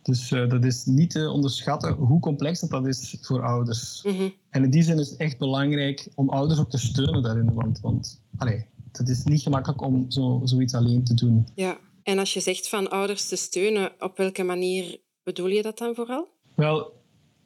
Dus 0.02 0.30
uh, 0.30 0.48
dat 0.48 0.64
is 0.64 0.84
niet 0.84 1.10
te 1.10 1.30
onderschatten 1.30 1.92
hoe 1.92 2.20
complex 2.20 2.60
dat, 2.60 2.70
dat 2.70 2.86
is 2.86 3.16
voor 3.20 3.42
ouders. 3.42 4.02
Mhm. 4.02 4.28
En 4.50 4.64
in 4.64 4.70
die 4.70 4.82
zin 4.82 4.98
is 4.98 5.10
het 5.10 5.18
echt 5.18 5.38
belangrijk 5.38 6.08
om 6.14 6.28
ouders 6.28 6.60
ook 6.60 6.70
te 6.70 6.78
steunen 6.78 7.22
daarin. 7.22 7.54
Want, 7.54 7.80
want 7.80 8.20
allee, 8.36 8.66
het 8.92 9.08
is 9.08 9.24
niet 9.24 9.42
gemakkelijk 9.42 9.82
om 9.82 10.10
zo, 10.10 10.40
zoiets 10.44 10.74
alleen 10.74 11.04
te 11.04 11.14
doen. 11.14 11.46
Ja, 11.54 11.78
en 12.02 12.18
als 12.18 12.32
je 12.34 12.40
zegt 12.40 12.68
van 12.68 12.90
ouders 12.90 13.28
te 13.28 13.36
steunen, 13.36 13.92
op 13.98 14.16
welke 14.16 14.42
manier 14.42 15.00
bedoel 15.22 15.46
je 15.46 15.62
dat 15.62 15.78
dan 15.78 15.94
vooral? 15.94 16.28
Wel, 16.54 16.92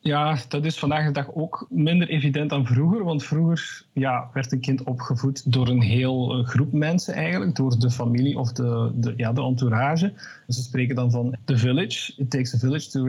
ja, 0.06 0.38
dat 0.48 0.64
is 0.64 0.78
vandaag 0.78 1.06
de 1.06 1.12
dag 1.12 1.34
ook 1.34 1.66
minder 1.70 2.08
evident 2.08 2.50
dan 2.50 2.66
vroeger. 2.66 3.04
Want 3.04 3.25
vroeger 3.25 3.86
ja, 3.92 4.30
werd 4.32 4.52
een 4.52 4.60
kind 4.60 4.82
opgevoed 4.82 5.52
door 5.52 5.68
een 5.68 5.82
heel 5.82 6.38
eh, 6.38 6.46
groep 6.46 6.72
mensen 6.72 7.14
eigenlijk. 7.14 7.56
Door 7.56 7.78
de 7.78 7.90
familie 7.90 8.38
of 8.38 8.52
de, 8.52 8.92
de, 8.94 9.14
ja, 9.16 9.32
de 9.32 9.42
entourage. 9.42 10.12
Dus 10.46 10.56
ze 10.56 10.62
spreken 10.62 10.94
dan 10.94 11.10
van 11.10 11.36
the 11.44 11.56
village. 11.56 12.12
It 12.16 12.30
takes 12.30 12.54
a 12.54 12.58
village 12.58 12.90
to 12.90 13.04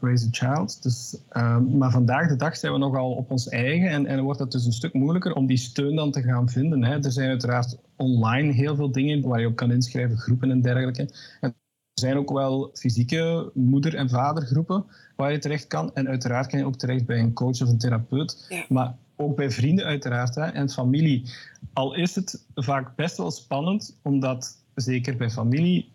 raise 0.00 0.26
a, 0.26 0.28
child. 0.30 0.82
Dus, 0.82 1.16
ehm, 1.28 1.78
maar 1.78 1.90
vandaag 1.90 2.28
de 2.28 2.36
dag 2.36 2.56
zijn 2.56 2.72
we 2.72 2.78
nogal 2.78 3.10
op 3.10 3.30
ons 3.30 3.48
eigen. 3.48 3.88
En, 3.88 4.06
en 4.06 4.22
wordt 4.22 4.40
het 4.40 4.52
dus 4.52 4.64
een 4.64 4.72
stuk 4.72 4.92
moeilijker 4.92 5.34
om 5.34 5.46
die 5.46 5.56
steun 5.56 5.96
dan 5.96 6.10
te 6.10 6.22
gaan 6.22 6.48
vinden. 6.48 6.84
Hè. 6.84 7.04
Er 7.04 7.12
zijn 7.12 7.28
uiteraard 7.28 7.78
online 7.96 8.52
heel 8.52 8.76
veel 8.76 8.92
dingen 8.92 9.28
waar 9.28 9.40
je 9.40 9.46
op 9.46 9.56
kan 9.56 9.72
inschrijven, 9.72 10.18
groepen 10.18 10.50
en 10.50 10.60
dergelijke. 10.60 11.08
En 11.40 11.54
zijn 12.00 12.16
ook 12.16 12.32
wel 12.32 12.70
fysieke 12.74 13.50
moeder- 13.54 13.94
en 13.94 14.08
vadergroepen 14.08 14.84
waar 15.16 15.32
je 15.32 15.38
terecht 15.38 15.66
kan. 15.66 15.94
En 15.94 16.08
uiteraard 16.08 16.46
kan 16.46 16.58
je 16.58 16.64
ook 16.64 16.76
terecht 16.76 17.06
bij 17.06 17.18
een 17.18 17.32
coach 17.32 17.62
of 17.62 17.68
een 17.68 17.78
therapeut. 17.78 18.64
Maar 18.68 18.96
ook 19.16 19.36
bij 19.36 19.50
vrienden 19.50 19.84
uiteraard 19.84 20.34
hè, 20.34 20.44
en 20.44 20.70
familie. 20.70 21.24
Al 21.72 21.94
is 21.94 22.14
het 22.14 22.46
vaak 22.54 22.96
best 22.96 23.16
wel 23.16 23.30
spannend, 23.30 23.98
omdat 24.02 24.62
zeker 24.74 25.16
bij 25.16 25.30
familie 25.30 25.88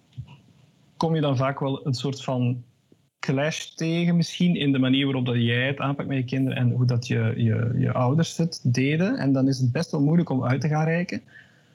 kom 0.98 1.16
je 1.16 1.22
dan 1.22 1.38
vaak 1.38 1.60
wel 1.60 1.88
een 1.88 1.94
soort 1.94 2.24
van 2.24 2.64
clash 3.20 3.66
tegen 3.66 4.16
misschien 4.16 4.56
in 4.56 4.72
de 4.72 4.80
manier 4.80 5.06
waarop 5.06 5.26
dat 5.26 5.36
jij 5.36 5.68
het 5.68 5.80
aanpakt 5.80 6.08
met 6.08 6.18
je 6.18 6.24
kinderen 6.24 6.58
en 6.58 6.72
hoe 6.72 6.86
dat 6.86 7.08
je, 7.08 7.34
je, 7.38 7.74
je 7.78 7.92
ouders 7.92 8.38
het 8.38 8.60
deden. 8.64 9.18
En 9.18 9.34
dan 9.34 9.48
is 9.48 9.60
het 9.60 9.72
best 9.72 9.92
wel 9.92 10.02
moeilijk 10.02 10.30
om 10.30 10.44
uit 10.44 10.62
te 10.62 10.68
gaan 10.68 10.86
reiken 10.86 11.22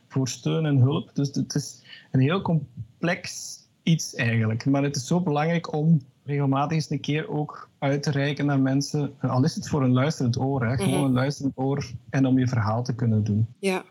voor 0.09 0.29
steun 0.29 0.67
en 0.67 0.77
hulp. 0.77 1.11
Dus 1.15 1.35
het 1.35 1.55
is 1.55 1.83
een 2.11 2.21
heel 2.21 2.43
complex 2.43 3.57
iets 3.83 4.15
eigenlijk. 4.15 4.65
Maar 4.65 4.83
het 4.83 4.97
is 4.97 5.07
zo 5.07 5.21
belangrijk 5.21 5.73
om 5.73 6.01
regelmatig 6.25 6.77
eens 6.77 6.91
een 6.91 7.01
keer 7.01 7.29
ook 7.29 7.71
uit 7.79 8.03
te 8.03 8.11
reiken 8.11 8.47
naar 8.47 8.61
mensen. 8.61 9.15
Al 9.21 9.45
is 9.45 9.55
het 9.55 9.69
voor 9.69 9.83
een 9.83 9.93
luisterend 9.93 10.39
oor, 10.39 10.67
hè? 10.67 10.77
gewoon 10.77 10.93
mhm. 10.93 11.05
een 11.05 11.13
luisterend 11.13 11.53
oor 11.57 11.91
en 12.11 12.27
om 12.27 12.39
je 12.39 12.49
verhaal 12.49 12.83
te 12.83 12.95
kunnen 12.95 13.25
doen. 13.25 13.47
Ja, 13.59 13.85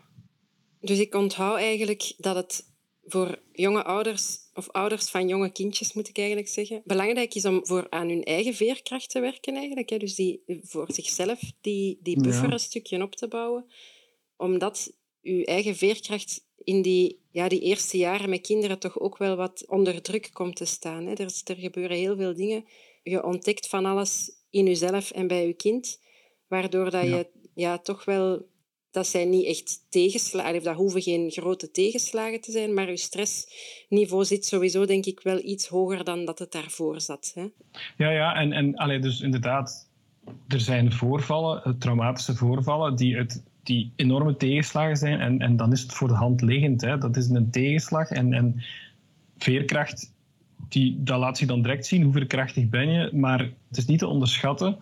dus 0.80 0.98
ik 0.98 1.14
onthoud 1.14 1.58
eigenlijk 1.58 2.14
dat 2.18 2.36
het 2.36 2.68
voor 3.04 3.38
jonge 3.52 3.84
ouders 3.84 4.38
of 4.54 4.68
ouders 4.70 5.10
van 5.10 5.28
jonge 5.28 5.50
kindjes, 5.52 5.92
moet 5.92 6.08
ik 6.08 6.18
eigenlijk 6.18 6.48
zeggen, 6.48 6.82
belangrijk 6.84 7.34
is 7.34 7.44
om 7.44 7.66
voor 7.66 7.86
aan 7.90 8.08
hun 8.08 8.22
eigen 8.22 8.54
veerkracht 8.54 9.10
te 9.10 9.20
werken 9.20 9.54
eigenlijk. 9.56 9.90
Hè? 9.90 9.96
Dus 9.96 10.14
die, 10.14 10.42
voor 10.62 10.92
zichzelf 10.92 11.40
die, 11.60 11.98
die 12.02 12.20
buffer 12.22 12.52
een 12.52 12.58
stukje 12.58 13.02
op 13.02 13.14
te 13.14 13.28
bouwen. 13.28 13.64
Omdat 14.36 14.92
uw 15.22 15.42
eigen 15.42 15.76
veerkracht 15.76 16.48
in 16.70 16.82
die, 16.82 17.18
ja, 17.30 17.48
die 17.48 17.60
eerste 17.60 17.98
jaren 17.98 18.30
met 18.30 18.40
kinderen 18.40 18.78
toch 18.78 18.98
ook 18.98 19.18
wel 19.18 19.36
wat 19.36 19.64
onder 19.68 20.02
druk 20.02 20.30
komt 20.32 20.56
te 20.56 20.64
staan. 20.64 21.06
Hè. 21.06 21.12
Er, 21.12 21.32
er 21.44 21.56
gebeuren 21.56 21.96
heel 21.96 22.16
veel 22.16 22.34
dingen. 22.34 22.64
Je 23.02 23.24
ontdekt 23.24 23.68
van 23.68 23.84
alles 23.84 24.32
in 24.50 24.66
jezelf 24.66 25.10
en 25.10 25.26
bij 25.26 25.46
je 25.46 25.52
kind, 25.52 26.00
waardoor 26.48 26.90
dat 26.90 27.04
je 27.04 27.26
ja, 27.54 27.78
toch 27.78 28.04
wel... 28.04 28.48
Dat 28.90 29.06
zijn 29.06 29.30
niet 29.30 29.46
echt 29.46 29.86
tegenslagen, 29.88 30.62
dat 30.62 30.76
hoeven 30.76 31.02
geen 31.02 31.30
grote 31.30 31.70
tegenslagen 31.70 32.40
te 32.40 32.50
zijn, 32.50 32.74
maar 32.74 32.90
je 32.90 32.96
stressniveau 32.96 34.24
zit 34.24 34.46
sowieso 34.46 34.84
denk 34.86 35.06
ik 35.06 35.20
wel 35.20 35.38
iets 35.38 35.68
hoger 35.68 36.04
dan 36.04 36.24
dat 36.24 36.38
het 36.38 36.52
daarvoor 36.52 37.00
zat. 37.00 37.32
Hè. 37.34 37.46
Ja, 37.96 38.10
ja, 38.10 38.34
en, 38.34 38.52
en 38.52 38.74
allee, 38.74 38.98
dus 38.98 39.20
inderdaad, 39.20 39.90
er 40.48 40.60
zijn 40.60 40.92
voorvallen, 40.92 41.62
eh, 41.64 41.72
traumatische 41.72 42.34
voorvallen, 42.34 42.96
die 42.96 43.16
het 43.16 43.42
die 43.62 43.92
enorme 43.96 44.36
tegenslagen 44.36 44.96
zijn. 44.96 45.20
En, 45.20 45.38
en 45.38 45.56
dan 45.56 45.72
is 45.72 45.82
het 45.82 45.92
voor 45.92 46.08
de 46.08 46.14
hand 46.14 46.42
liggend. 46.42 46.80
Hè. 46.80 46.98
Dat 46.98 47.16
is 47.16 47.28
een 47.28 47.50
tegenslag. 47.50 48.10
En, 48.10 48.32
en 48.32 48.62
veerkracht, 49.38 50.12
die, 50.68 51.02
dat 51.02 51.18
laat 51.18 51.38
zich 51.38 51.48
dan 51.48 51.62
direct 51.62 51.86
zien. 51.86 52.02
Hoe 52.02 52.12
veerkrachtig 52.12 52.68
ben 52.68 52.90
je? 52.90 53.10
Maar 53.12 53.38
het 53.38 53.76
is 53.76 53.86
niet 53.86 53.98
te 53.98 54.06
onderschatten. 54.06 54.76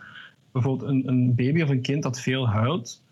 Bijvoorbeeld 0.53 0.91
een, 0.91 1.09
een 1.09 1.35
baby 1.35 1.63
of 1.63 1.69
een 1.69 1.81
kind 1.81 2.03
dat 2.03 2.21
veel 2.21 2.49
huilt. 2.49 3.03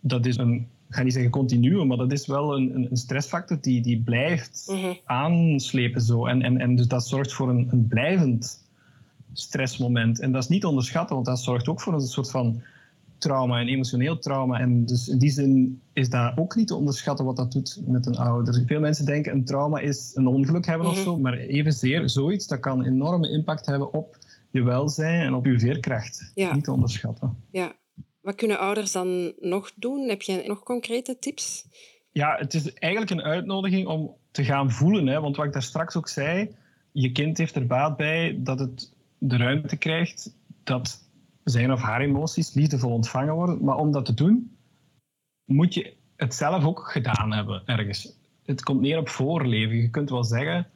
Dat 0.00 0.26
is 0.26 0.36
een, 0.36 0.54
ik 0.88 0.94
ga 0.94 1.02
niet 1.02 1.12
zeggen 1.12 1.30
continu, 1.30 1.84
maar 1.84 1.96
dat 1.96 2.12
is 2.12 2.26
wel 2.26 2.56
een, 2.56 2.86
een 2.90 2.96
stressfactor 2.96 3.58
die, 3.60 3.80
die 3.80 3.98
blijft 3.98 4.66
mhm. 4.70 4.92
aanslepen. 5.04 6.00
Zo. 6.00 6.26
En, 6.26 6.42
en, 6.42 6.60
en 6.60 6.76
dus 6.76 6.88
dat 6.88 7.06
zorgt 7.06 7.32
voor 7.32 7.48
een, 7.48 7.68
een 7.70 7.86
blijvend 7.86 8.64
stressmoment. 9.32 10.20
En 10.20 10.32
dat 10.32 10.42
is 10.42 10.48
niet 10.48 10.60
te 10.60 10.68
onderschatten, 10.68 11.14
want 11.14 11.26
dat 11.26 11.40
zorgt 11.40 11.68
ook 11.68 11.80
voor 11.80 11.94
een 11.94 12.00
soort 12.00 12.30
van 12.30 12.62
trauma 13.18 13.60
en 13.60 13.68
emotioneel 13.68 14.18
trauma. 14.18 14.58
En 14.58 14.86
dus 14.86 15.08
in 15.08 15.18
die 15.18 15.30
zin 15.30 15.80
is 15.92 16.10
dat 16.10 16.32
ook 16.36 16.56
niet 16.56 16.66
te 16.66 16.74
onderschatten 16.74 17.24
wat 17.24 17.36
dat 17.36 17.52
doet 17.52 17.80
met 17.86 18.06
een 18.06 18.16
ouder. 18.16 18.62
Veel 18.66 18.80
mensen 18.80 19.04
denken 19.04 19.32
een 19.32 19.44
trauma 19.44 19.78
is 19.78 20.10
een 20.14 20.26
ongeluk 20.26 20.66
hebben 20.66 20.86
of 20.86 20.94
mhm. 20.94 21.04
zo, 21.04 21.18
maar 21.18 21.38
evenzeer 21.38 22.08
zoiets 22.08 22.46
dat 22.46 22.60
kan 22.60 22.84
enorme 22.84 23.30
impact 23.30 23.66
hebben 23.66 23.92
op 23.92 24.18
je 24.50 24.62
welzijn 24.62 25.26
en 25.26 25.34
op 25.34 25.46
je 25.46 25.58
veerkracht. 25.58 26.32
Niet 26.34 26.64
te 26.64 26.72
onderschatten. 26.72 27.36
Ja. 27.50 27.72
Wat 28.20 28.34
kunnen 28.34 28.58
ouders 28.58 28.92
dan 28.92 29.32
nog 29.38 29.72
doen? 29.76 30.08
Heb 30.08 30.22
je 30.22 30.42
nog 30.46 30.62
concrete 30.62 31.16
tips? 31.18 31.66
Ja, 32.12 32.36
het 32.38 32.54
is 32.54 32.72
eigenlijk 32.72 33.10
een 33.10 33.22
uitnodiging 33.22 33.86
om 33.86 34.14
te 34.30 34.44
gaan 34.44 34.70
voelen. 34.70 35.06
Hè? 35.06 35.20
Want 35.20 35.36
wat 35.36 35.46
ik 35.46 35.52
daar 35.52 35.62
straks 35.62 35.96
ook 35.96 36.08
zei, 36.08 36.54
je 36.92 37.12
kind 37.12 37.38
heeft 37.38 37.54
er 37.54 37.66
baat 37.66 37.96
bij 37.96 38.38
dat 38.40 38.58
het 38.58 38.92
de 39.18 39.36
ruimte 39.36 39.76
krijgt 39.76 40.34
dat 40.64 41.03
zijn 41.44 41.72
of 41.72 41.80
haar 41.80 42.00
emoties 42.00 42.54
liefdevol 42.54 42.92
ontvangen 42.92 43.34
worden. 43.34 43.64
Maar 43.64 43.76
om 43.76 43.92
dat 43.92 44.04
te 44.04 44.14
doen, 44.14 44.56
moet 45.44 45.74
je 45.74 45.94
het 46.16 46.34
zelf 46.34 46.64
ook 46.64 46.90
gedaan 46.90 47.32
hebben 47.32 47.62
ergens. 47.66 48.12
Het 48.44 48.62
komt 48.62 48.80
neer 48.80 48.98
op 48.98 49.08
voorleven. 49.08 49.76
Je 49.76 49.90
kunt 49.90 50.10
wel 50.10 50.24
zeggen, 50.24 50.66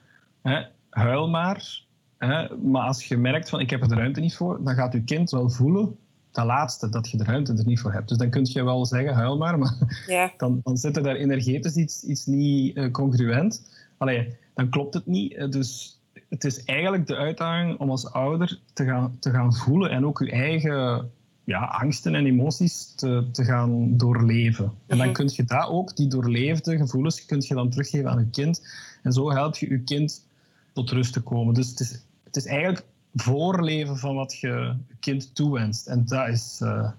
hè, 0.42 0.62
huil 0.90 1.28
maar. 1.28 1.86
Hè, 2.18 2.56
maar 2.56 2.82
als 2.82 3.04
je 3.04 3.16
merkt 3.16 3.48
van 3.48 3.60
ik 3.60 3.70
heb 3.70 3.82
er 3.82 3.88
de 3.88 3.94
ruimte 3.94 4.20
niet 4.20 4.36
voor, 4.36 4.64
dan 4.64 4.74
gaat 4.74 4.92
je 4.92 5.04
kind 5.04 5.30
wel 5.30 5.50
voelen 5.50 5.96
dat 6.30 6.46
laatste, 6.46 6.88
dat 6.88 7.10
je 7.10 7.16
de 7.16 7.24
ruimte 7.24 7.52
er 7.52 7.66
niet 7.66 7.80
voor 7.80 7.92
hebt. 7.92 8.08
Dus 8.08 8.18
dan 8.18 8.30
kun 8.30 8.44
je 8.44 8.64
wel 8.64 8.86
zeggen, 8.86 9.14
huil 9.14 9.36
maar, 9.36 9.58
maar 9.58 9.74
ja. 10.06 10.32
dan, 10.36 10.60
dan 10.62 10.76
zit 10.76 10.96
er 10.96 11.02
daar 11.02 11.16
energetisch 11.16 11.76
iets, 11.76 12.04
iets 12.04 12.26
niet 12.26 12.76
uh, 12.76 12.90
congruent. 12.90 13.70
Allee, 13.96 14.36
dan 14.54 14.68
klopt 14.68 14.94
het 14.94 15.06
niet. 15.06 15.52
Dus 15.52 15.97
het 16.28 16.44
is 16.44 16.64
eigenlijk 16.64 17.06
de 17.06 17.16
uitdaging 17.16 17.78
om 17.78 17.90
als 17.90 18.12
ouder 18.12 18.60
te 18.72 18.84
gaan, 18.84 19.16
te 19.20 19.30
gaan 19.30 19.54
voelen 19.54 19.90
en 19.90 20.06
ook 20.06 20.18
je 20.18 20.30
eigen 20.30 21.10
ja, 21.44 21.64
angsten 21.64 22.14
en 22.14 22.26
emoties 22.26 22.92
te, 22.94 23.28
te 23.32 23.44
gaan 23.44 23.96
doorleven. 23.96 24.64
En 24.86 24.98
dan 24.98 25.06
mhm. 25.06 25.12
kun 25.14 25.30
je 25.32 25.44
dat 25.44 25.68
ook, 25.68 25.96
die 25.96 26.08
doorleefde 26.08 26.76
gevoelens, 26.76 27.24
kun 27.24 27.44
je 27.46 27.54
dan 27.54 27.70
teruggeven 27.70 28.10
aan 28.10 28.18
je 28.18 28.30
kind. 28.30 28.62
En 29.02 29.12
zo 29.12 29.30
help 29.30 29.56
je 29.56 29.70
je 29.70 29.80
kind 29.80 30.26
tot 30.72 30.90
rust 30.90 31.12
te 31.12 31.20
komen. 31.20 31.54
Dus 31.54 31.70
het 31.70 31.80
is, 31.80 32.02
het 32.24 32.36
is 32.36 32.46
eigenlijk 32.46 32.84
voorleven 33.14 33.96
van 33.96 34.14
wat 34.14 34.38
je 34.38 34.74
kind 35.00 35.34
toewenst. 35.34 35.86
En 35.86 36.04
dat 36.04 36.28
is, 36.28 36.60
uh, 36.62 36.90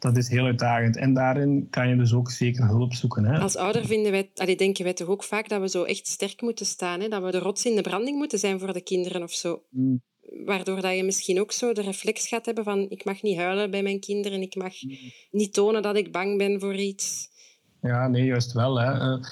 dat 0.00 0.16
is 0.16 0.28
heel 0.28 0.44
uitdagend. 0.44 0.96
En 0.96 1.14
daarin 1.14 1.66
kan 1.70 1.88
je 1.88 1.96
dus 1.96 2.12
ook 2.12 2.30
zeker 2.30 2.66
hulp 2.66 2.94
zoeken. 2.94 3.24
Hè? 3.24 3.38
Als 3.38 3.56
ouder 3.56 3.86
vinden 3.86 4.12
wij, 4.12 4.30
allee, 4.34 4.56
denken 4.56 4.84
wij 4.84 4.92
toch 4.92 5.08
ook 5.08 5.24
vaak 5.24 5.48
dat 5.48 5.60
we 5.60 5.68
zo 5.68 5.82
echt 5.82 6.06
sterk 6.06 6.40
moeten 6.40 6.66
staan. 6.66 7.00
Hè? 7.00 7.08
Dat 7.08 7.22
we 7.22 7.30
de 7.30 7.38
rots 7.38 7.64
in 7.64 7.76
de 7.76 7.82
branding 7.82 8.16
moeten 8.16 8.38
zijn 8.38 8.58
voor 8.58 8.72
de 8.72 8.80
kinderen 8.80 9.22
of 9.22 9.32
zo. 9.32 9.62
Mm. 9.70 10.02
Waardoor 10.44 10.80
dat 10.80 10.96
je 10.96 11.04
misschien 11.04 11.40
ook 11.40 11.52
zo 11.52 11.72
de 11.72 11.82
reflex 11.82 12.28
gaat 12.28 12.46
hebben 12.46 12.64
van 12.64 12.86
ik 12.88 13.04
mag 13.04 13.22
niet 13.22 13.38
huilen 13.38 13.70
bij 13.70 13.82
mijn 13.82 14.00
kinderen, 14.00 14.40
ik 14.40 14.54
mag 14.54 14.82
mm. 14.82 14.90
niet 15.30 15.52
tonen 15.52 15.82
dat 15.82 15.96
ik 15.96 16.12
bang 16.12 16.38
ben 16.38 16.60
voor 16.60 16.76
iets. 16.76 17.28
Ja, 17.80 18.08
nee, 18.08 18.24
juist 18.24 18.52
wel. 18.52 18.80
Hè. 18.80 18.92
Eh, 18.92 19.24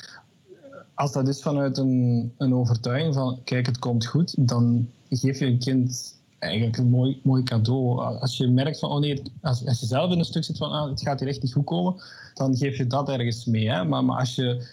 als 0.94 1.12
dat 1.12 1.28
is 1.28 1.42
vanuit 1.42 1.78
een, 1.78 2.34
een 2.38 2.54
overtuiging 2.54 3.14
van 3.14 3.40
kijk, 3.44 3.66
het 3.66 3.78
komt 3.78 4.06
goed, 4.06 4.48
dan 4.48 4.90
geef 5.08 5.38
je 5.38 5.46
een 5.46 5.58
kind 5.58 6.17
eigenlijk 6.38 6.76
een 6.76 6.90
mooi, 6.90 7.20
mooi 7.22 7.42
cadeau. 7.42 8.00
Als 8.20 8.36
je 8.36 8.48
merkt 8.48 8.78
van, 8.78 8.90
oh 8.90 9.00
nee, 9.00 9.22
als, 9.42 9.66
als 9.66 9.80
je 9.80 9.86
zelf 9.86 10.12
in 10.12 10.18
een 10.18 10.24
stuk 10.24 10.44
zit 10.44 10.56
van, 10.56 10.70
ah, 10.70 10.90
het 10.90 11.02
gaat 11.02 11.20
hier 11.20 11.28
echt 11.28 11.42
niet 11.42 11.52
goed 11.52 11.64
komen, 11.64 11.94
dan 12.34 12.56
geef 12.56 12.76
je 12.76 12.86
dat 12.86 13.08
ergens 13.08 13.44
mee. 13.44 13.70
Hè? 13.70 13.84
Maar, 13.84 14.04
maar 14.04 14.18
als 14.18 14.34
je 14.34 14.66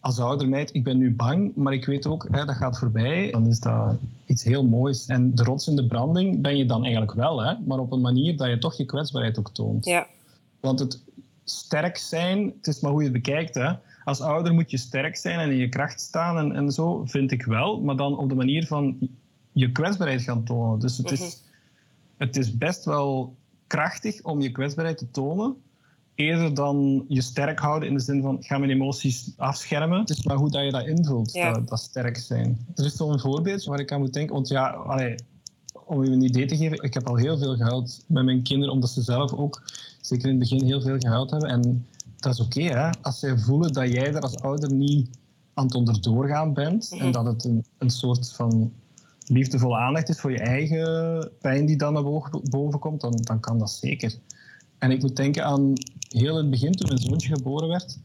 als 0.00 0.18
ouder 0.18 0.48
meid, 0.48 0.74
ik 0.74 0.84
ben 0.84 0.98
nu 0.98 1.14
bang, 1.14 1.52
maar 1.54 1.72
ik 1.72 1.84
weet 1.84 2.06
ook, 2.06 2.26
hè, 2.30 2.44
dat 2.44 2.56
gaat 2.56 2.78
voorbij, 2.78 3.30
dan 3.30 3.46
is 3.46 3.60
dat 3.60 3.96
iets 4.26 4.44
heel 4.44 4.64
moois. 4.64 5.06
En 5.06 5.34
de 5.34 5.42
rots 5.42 5.68
in 5.68 5.76
de 5.76 5.86
branding 5.86 6.42
ben 6.42 6.56
je 6.56 6.66
dan 6.66 6.82
eigenlijk 6.82 7.12
wel, 7.12 7.42
hè? 7.42 7.54
maar 7.66 7.78
op 7.78 7.92
een 7.92 8.00
manier 8.00 8.36
dat 8.36 8.48
je 8.48 8.58
toch 8.58 8.76
je 8.76 8.84
kwetsbaarheid 8.84 9.38
ook 9.38 9.50
toont. 9.50 9.84
Ja. 9.84 10.06
Want 10.60 10.78
het 10.78 11.02
sterk 11.44 11.96
zijn, 11.96 12.52
het 12.56 12.66
is 12.66 12.80
maar 12.80 12.90
hoe 12.90 13.02
je 13.02 13.08
het 13.08 13.22
bekijkt. 13.22 13.54
Hè? 13.54 13.72
Als 14.04 14.20
ouder 14.20 14.54
moet 14.54 14.70
je 14.70 14.76
sterk 14.76 15.16
zijn 15.16 15.38
en 15.38 15.50
in 15.50 15.56
je 15.56 15.68
kracht 15.68 16.00
staan 16.00 16.38
en, 16.38 16.52
en 16.52 16.72
zo, 16.72 17.02
vind 17.04 17.30
ik 17.30 17.44
wel. 17.44 17.80
Maar 17.80 17.96
dan 17.96 18.18
op 18.18 18.28
de 18.28 18.34
manier 18.34 18.66
van 18.66 18.98
je 19.54 19.72
kwetsbaarheid 19.72 20.22
gaan 20.22 20.44
tonen. 20.44 20.78
Dus 20.78 20.98
het, 20.98 21.10
is, 21.10 21.20
mhm. 21.20 21.28
het 22.16 22.36
is 22.36 22.56
best 22.56 22.84
wel 22.84 23.36
krachtig 23.66 24.22
om 24.22 24.40
je 24.40 24.52
kwetsbaarheid 24.52 24.98
te 24.98 25.10
tonen. 25.10 25.56
Eerder 26.14 26.54
dan 26.54 27.04
je 27.08 27.20
sterk 27.20 27.58
houden 27.58 27.88
in 27.88 27.94
de 27.94 28.00
zin 28.00 28.22
van 28.22 28.36
ga 28.40 28.58
mijn 28.58 28.70
emoties 28.70 29.32
afschermen. 29.36 30.00
Het 30.00 30.10
is 30.10 30.24
maar 30.24 30.36
hoe 30.36 30.50
dat 30.50 30.64
je 30.64 30.70
dat 30.70 30.86
invult, 30.86 31.32
dat, 31.32 31.68
dat, 31.68 31.80
sterk 31.80 32.16
zijn. 32.16 32.66
Er 32.74 32.84
is 32.84 32.96
zo'n 32.96 33.20
voorbeeld 33.20 33.64
waar 33.64 33.80
ik 33.80 33.92
aan 33.92 34.00
moet 34.00 34.12
denken. 34.12 34.34
Want 34.34 34.48
ja, 34.48 34.68
allee, 34.68 35.14
om 35.86 36.04
je 36.04 36.10
een 36.10 36.22
idee 36.22 36.46
te 36.46 36.56
geven, 36.56 36.82
ik 36.82 36.94
heb 36.94 37.08
al 37.08 37.16
heel 37.16 37.38
veel 37.38 37.56
gehuild 37.56 38.04
met 38.06 38.24
mijn 38.24 38.42
kinderen, 38.42 38.74
omdat 38.74 38.90
ze 38.90 39.02
zelf 39.02 39.32
ook, 39.32 39.62
zeker 40.00 40.28
in 40.28 40.40
het 40.40 40.50
begin, 40.50 40.64
heel 40.64 40.80
veel 40.80 40.98
gehuild 40.98 41.30
hebben. 41.30 41.48
En 41.48 41.86
dat 42.16 42.32
is 42.32 42.40
oké, 42.40 42.62
hè. 42.62 42.90
Als 43.02 43.18
zij 43.18 43.38
voelen 43.38 43.72
dat 43.72 43.88
jij 43.88 44.14
er 44.14 44.20
als 44.20 44.36
ouder 44.36 44.72
niet 44.72 45.08
aan 45.54 45.64
het 45.64 45.74
onderdoorgaan 45.74 46.52
bent 46.52 46.90
en 46.90 46.98
mhm. 46.98 47.12
dat 47.12 47.24
het 47.24 47.44
een, 47.44 47.64
een 47.78 47.90
soort 47.90 48.32
van 48.32 48.72
liefdevolle 49.26 49.76
aandacht 49.76 50.08
is 50.08 50.20
voor 50.20 50.30
je 50.30 50.38
eigen 50.38 51.30
pijn 51.40 51.66
die 51.66 51.76
dan 51.76 51.92
naar 51.92 52.02
boven 52.50 52.78
komt, 52.78 53.00
dan, 53.00 53.16
dan 53.22 53.40
kan 53.40 53.58
dat 53.58 53.70
zeker. 53.70 54.14
En 54.78 54.90
ik 54.90 55.00
moet 55.00 55.16
denken 55.16 55.44
aan 55.44 55.72
heel 56.08 56.30
in 56.30 56.36
het 56.36 56.50
begin, 56.50 56.72
toen 56.72 56.88
mijn 56.88 57.00
zoontje 57.00 57.34
geboren 57.34 57.68
werd. 57.68 57.98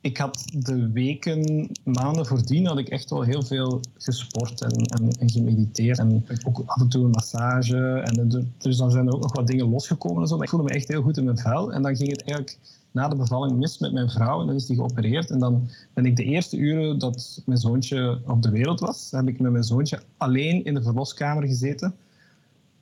Ik 0.00 0.16
had 0.16 0.44
de 0.56 0.90
weken, 0.90 1.70
maanden 1.84 2.26
voordien, 2.26 2.66
had 2.66 2.78
ik 2.78 2.88
echt 2.88 3.10
wel 3.10 3.22
heel 3.22 3.42
veel 3.42 3.80
gesport 3.94 4.60
en, 4.60 4.86
en, 5.18 5.30
gemediteerd. 5.30 5.98
En 5.98 6.26
ook 6.46 6.62
af 6.66 6.80
en 6.80 6.88
toe 6.88 7.04
een 7.04 7.10
massage. 7.10 7.98
En 7.98 8.48
dus 8.58 8.76
dan 8.76 8.90
zijn 8.90 9.06
er 9.06 9.14
ook 9.14 9.22
nog 9.22 9.36
wat 9.36 9.46
dingen 9.46 9.68
losgekomen. 9.68 10.22
En 10.22 10.28
zo. 10.28 10.42
Ik 10.42 10.48
voelde 10.48 10.68
me 10.68 10.74
echt 10.74 10.88
heel 10.88 11.02
goed 11.02 11.16
in 11.16 11.24
mijn 11.24 11.38
vel. 11.38 11.72
En 11.72 11.82
dan 11.82 11.96
ging 11.96 12.10
het 12.10 12.22
eigenlijk 12.22 12.58
na 12.92 13.08
de 13.08 13.16
bevalling 13.16 13.58
mis 13.58 13.78
met 13.78 13.92
mijn 13.92 14.10
vrouw 14.10 14.40
en 14.40 14.46
dan 14.46 14.56
is 14.56 14.66
die 14.66 14.76
geopereerd. 14.76 15.30
En 15.30 15.38
dan 15.38 15.68
ben 15.92 16.06
ik 16.06 16.16
de 16.16 16.24
eerste 16.24 16.56
uren 16.56 16.98
dat 16.98 17.42
mijn 17.46 17.58
zoontje 17.58 18.20
op 18.26 18.42
de 18.42 18.50
wereld 18.50 18.80
was, 18.80 19.10
heb 19.10 19.28
ik 19.28 19.40
met 19.40 19.52
mijn 19.52 19.64
zoontje 19.64 20.02
alleen 20.16 20.64
in 20.64 20.74
de 20.74 20.82
verloskamer 20.82 21.46
gezeten. 21.46 21.94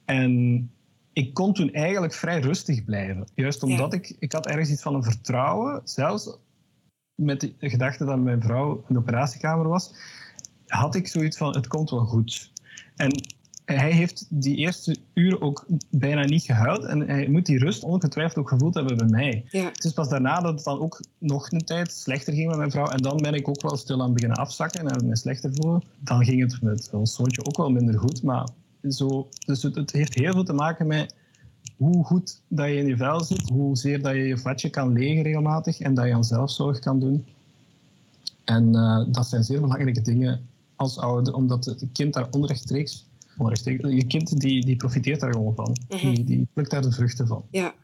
En 0.04 0.70
ik 1.12 1.34
kon 1.34 1.52
toen 1.52 1.72
eigenlijk 1.72 2.12
vrij 2.12 2.40
rustig 2.40 2.84
blijven. 2.84 3.26
Juist 3.34 3.62
omdat 3.62 3.92
ik, 3.92 4.16
ik 4.18 4.32
had 4.32 4.46
ergens 4.46 4.70
iets 4.70 4.82
van 4.82 4.94
een 4.94 5.02
vertrouwen, 5.02 5.80
zelfs 5.84 6.36
met 7.14 7.40
de 7.40 7.54
gedachte 7.58 8.04
dat 8.04 8.18
mijn 8.18 8.42
vrouw 8.42 8.84
in 8.88 8.94
de 8.94 8.98
operatiekamer 8.98 9.68
was, 9.68 9.94
had 10.66 10.94
ik 10.94 11.06
zoiets 11.08 11.36
van, 11.36 11.54
het 11.54 11.66
komt 11.66 11.90
wel 11.90 12.04
goed. 12.04 12.52
En 12.96 13.10
hij 13.64 13.92
heeft 13.92 14.26
die 14.28 14.56
eerste 14.56 14.96
uren 15.14 15.40
ook 15.40 15.66
bijna 15.90 16.24
niet 16.24 16.42
gehuild. 16.42 16.84
En 16.84 17.00
hij 17.00 17.28
moet 17.28 17.46
die 17.46 17.58
rust 17.58 17.82
ongetwijfeld 17.82 18.38
ook 18.38 18.48
gevoeld 18.48 18.74
hebben 18.74 18.96
bij 18.96 19.08
mij. 19.08 19.44
Ja. 19.50 19.64
Het 19.64 19.84
is 19.84 19.92
pas 19.92 20.08
daarna 20.08 20.40
dat 20.40 20.54
het 20.54 20.64
dan 20.64 20.80
ook 20.80 21.00
nog 21.18 21.52
een 21.52 21.64
tijd 21.64 21.92
slechter 21.92 22.32
ging 22.32 22.48
met 22.48 22.56
mijn 22.56 22.70
vrouw. 22.70 22.86
En 22.86 23.02
dan 23.02 23.16
ben 23.16 23.34
ik 23.34 23.48
ook 23.48 23.62
wel 23.62 23.76
stil 23.76 24.02
aan 24.02 24.12
beginnen 24.12 24.38
afzakken 24.38 24.88
en 24.88 25.06
me 25.06 25.16
slechter 25.16 25.50
voelen. 25.54 25.82
Dan 25.98 26.24
ging 26.24 26.40
het 26.40 26.62
met 26.62 26.88
ons 26.92 27.14
zoontje 27.14 27.44
ook 27.44 27.56
wel 27.56 27.70
minder 27.70 27.98
goed. 27.98 28.22
Maar 28.22 28.48
zo, 28.88 29.28
dus 29.46 29.62
het, 29.62 29.74
het, 29.74 29.92
heeft 29.92 30.14
heel 30.14 30.32
veel 30.32 30.44
te 30.44 30.52
maken 30.52 30.86
met 30.86 31.14
hoe 31.76 32.04
goed 32.04 32.40
dat 32.48 32.66
je 32.66 32.76
in 32.76 32.86
je 32.86 32.96
vel 32.96 33.24
zit. 33.24 33.48
Hoezeer 33.48 34.02
dat 34.02 34.14
je 34.14 34.22
je 34.22 34.38
vatje 34.38 34.70
kan 34.70 34.92
legen 34.92 35.22
regelmatig. 35.22 35.80
En 35.80 35.94
dat 35.94 36.06
je 36.06 36.14
aan 36.14 36.24
zelfzorg 36.24 36.78
kan 36.78 37.00
doen. 37.00 37.26
En 38.44 38.74
uh, 38.76 39.04
dat 39.08 39.26
zijn 39.26 39.44
zeer 39.44 39.60
belangrijke 39.60 40.02
dingen 40.02 40.48
als 40.76 40.98
ouder. 40.98 41.34
Omdat 41.34 41.64
het 41.64 41.84
kind 41.92 42.14
daar 42.14 42.28
onrechtstreeks 42.30 43.08
je 43.80 44.04
kind 44.06 44.40
die, 44.40 44.64
die 44.64 44.76
profiteert 44.76 45.20
daar 45.20 45.32
gewoon 45.32 45.54
van. 45.54 45.76
Mhm. 45.88 46.14
die, 46.14 46.24
die 46.24 46.48
plukt 46.54 46.70
daar 46.70 46.82
de 46.82 46.92
vruchten 46.92 47.26
van. 47.26 47.46
Ja, 47.50 47.74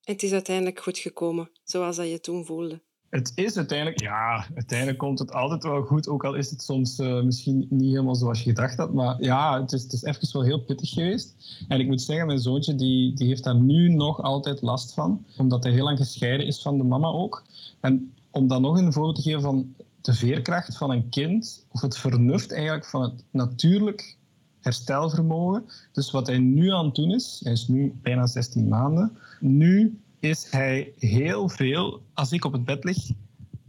het 0.00 0.22
is 0.22 0.32
uiteindelijk 0.32 0.80
goed 0.80 0.98
gekomen, 0.98 1.50
zoals 1.64 1.96
dat 1.96 2.10
je 2.10 2.20
toen 2.20 2.44
voelde. 2.44 2.82
Het 3.10 3.32
is 3.34 3.56
uiteindelijk, 3.56 4.00
ja, 4.00 4.46
uiteindelijk 4.54 4.98
komt 4.98 5.18
het 5.18 5.32
altijd 5.32 5.62
wel 5.62 5.82
goed, 5.82 6.08
ook 6.08 6.24
al 6.24 6.34
is 6.34 6.50
het 6.50 6.62
soms 6.62 6.98
uh, 6.98 7.22
misschien 7.22 7.66
niet 7.70 7.90
helemaal 7.90 8.14
zoals 8.14 8.38
je 8.38 8.48
gedacht 8.48 8.76
had. 8.76 8.92
Maar 8.92 9.22
ja, 9.22 9.60
het 9.60 9.72
is, 9.72 9.82
het 9.82 9.92
is 9.92 10.02
even 10.02 10.32
wel 10.32 10.42
heel 10.42 10.64
pittig 10.64 10.90
geweest. 10.90 11.34
En 11.68 11.80
ik 11.80 11.86
moet 11.86 12.02
zeggen, 12.02 12.26
mijn 12.26 12.38
zoontje 12.38 12.74
die, 12.74 13.14
die 13.14 13.26
heeft 13.26 13.44
daar 13.44 13.60
nu 13.60 13.88
nog 13.88 14.22
altijd 14.22 14.62
last 14.62 14.94
van, 14.94 15.24
omdat 15.36 15.62
hij 15.62 15.72
heel 15.72 15.84
lang 15.84 15.98
gescheiden 15.98 16.46
is 16.46 16.62
van 16.62 16.78
de 16.78 16.84
mama 16.84 17.08
ook. 17.08 17.44
En 17.80 18.14
om 18.30 18.48
dan 18.48 18.62
nog 18.62 18.78
een 18.78 18.92
voorbeeld 18.92 19.16
te 19.16 19.22
geven 19.22 19.42
van 19.42 19.74
de 20.00 20.14
veerkracht 20.14 20.76
van 20.76 20.90
een 20.90 21.08
kind, 21.08 21.66
of 21.68 21.80
het 21.80 21.98
vernuft 21.98 22.52
eigenlijk 22.52 22.86
van 22.86 23.02
het 23.02 23.24
natuurlijk 23.30 24.16
herstelvermogen. 24.60 25.64
Dus 25.92 26.10
wat 26.10 26.26
hij 26.26 26.38
nu 26.38 26.72
aan 26.72 26.84
het 26.84 26.94
doen 26.94 27.10
is, 27.10 27.40
hij 27.44 27.52
is 27.52 27.68
nu 27.68 27.94
bijna 28.02 28.26
16 28.26 28.68
maanden, 28.68 29.12
nu 29.40 30.00
is 30.20 30.50
hij 30.50 30.92
heel 30.98 31.48
veel, 31.48 32.00
als 32.14 32.32
ik 32.32 32.44
op 32.44 32.52
het 32.52 32.64
bed 32.64 32.84
lig 32.84 33.10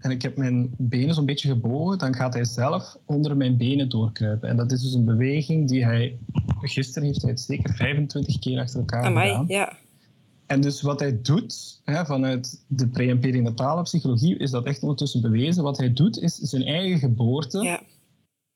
en 0.02 0.12
ik 0.12 0.22
heb 0.22 0.38
mijn 0.38 0.74
benen 0.78 1.16
zo'n 1.16 1.26
beetje 1.26 1.48
gebogen, 1.48 1.98
dan 1.98 2.16
gaat 2.16 2.34
hij 2.34 2.46
zelf 2.46 2.98
onder 3.06 3.38
mijn 3.38 3.58
benen 3.58 3.90
doorkruipen. 3.90 4.50
En 4.50 4.58
dat 4.58 4.72
is 4.72 4.82
dus 4.82 4.94
een 4.94 5.06
beweging 5.06 5.68
die 5.68 5.86
hij, 5.86 6.18
gisteren 6.62 7.08
heeft 7.08 7.22
hij 7.22 7.32
het 7.32 7.40
zeker 7.40 7.74
25 7.74 8.40
keer 8.40 8.60
achter 8.60 8.80
elkaar 8.80 9.04
Amai, 9.04 9.30
gedaan. 9.30 9.46
Ja. 9.48 9.74
En 10.46 10.62
dus 10.62 10.82
wat 10.82 11.00
hij 11.00 11.22
doet, 11.22 11.82
hè, 11.84 12.06
vanuit 12.06 12.64
de 12.68 12.88
pre- 12.88 13.10
en 13.10 13.20
perinatale 13.20 13.82
psychologie, 13.82 14.38
is 14.38 14.52
dat 14.52 14.66
echt 14.66 14.82
ondertussen 14.82 15.22
bewezen. 15.22 15.64
Wat 15.64 15.78
hij 15.78 15.94
doet, 15.94 16.20
is 16.20 16.36
zijn 16.36 16.64
eigen 16.64 17.00
geboorte 17.00 17.64
ja. 17.64 17.82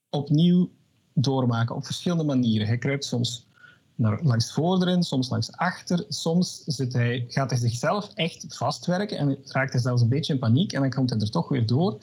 opnieuw 0.10 0.70
doormaken 1.16 1.76
op 1.76 1.86
verschillende 1.86 2.24
manieren. 2.24 2.68
Hij 2.68 2.78
kruipt 2.78 3.06
soms 3.06 3.48
naar, 3.96 4.20
langs 4.24 4.54
voorderen, 4.54 5.04
soms 5.04 5.30
langs 5.30 5.52
achter. 5.52 6.06
Soms 6.10 6.64
zit 6.66 6.94
hij, 6.94 7.26
gaat 7.28 7.50
hij 7.50 7.60
zichzelf 7.60 8.12
echt 8.14 8.46
vastwerken 8.48 9.18
en 9.18 9.38
raakt 9.46 9.74
hij 9.74 9.82
zelfs 9.82 10.02
een 10.02 10.10
beetje 10.10 10.34
in 10.34 10.40
paniek 10.40 10.74
en 10.74 10.82
dan 10.82 10.90
komt 10.90 11.10
hij 11.10 11.20
er 11.20 11.32
toch 11.32 11.50
weer 11.50 11.66
door. 11.66 11.98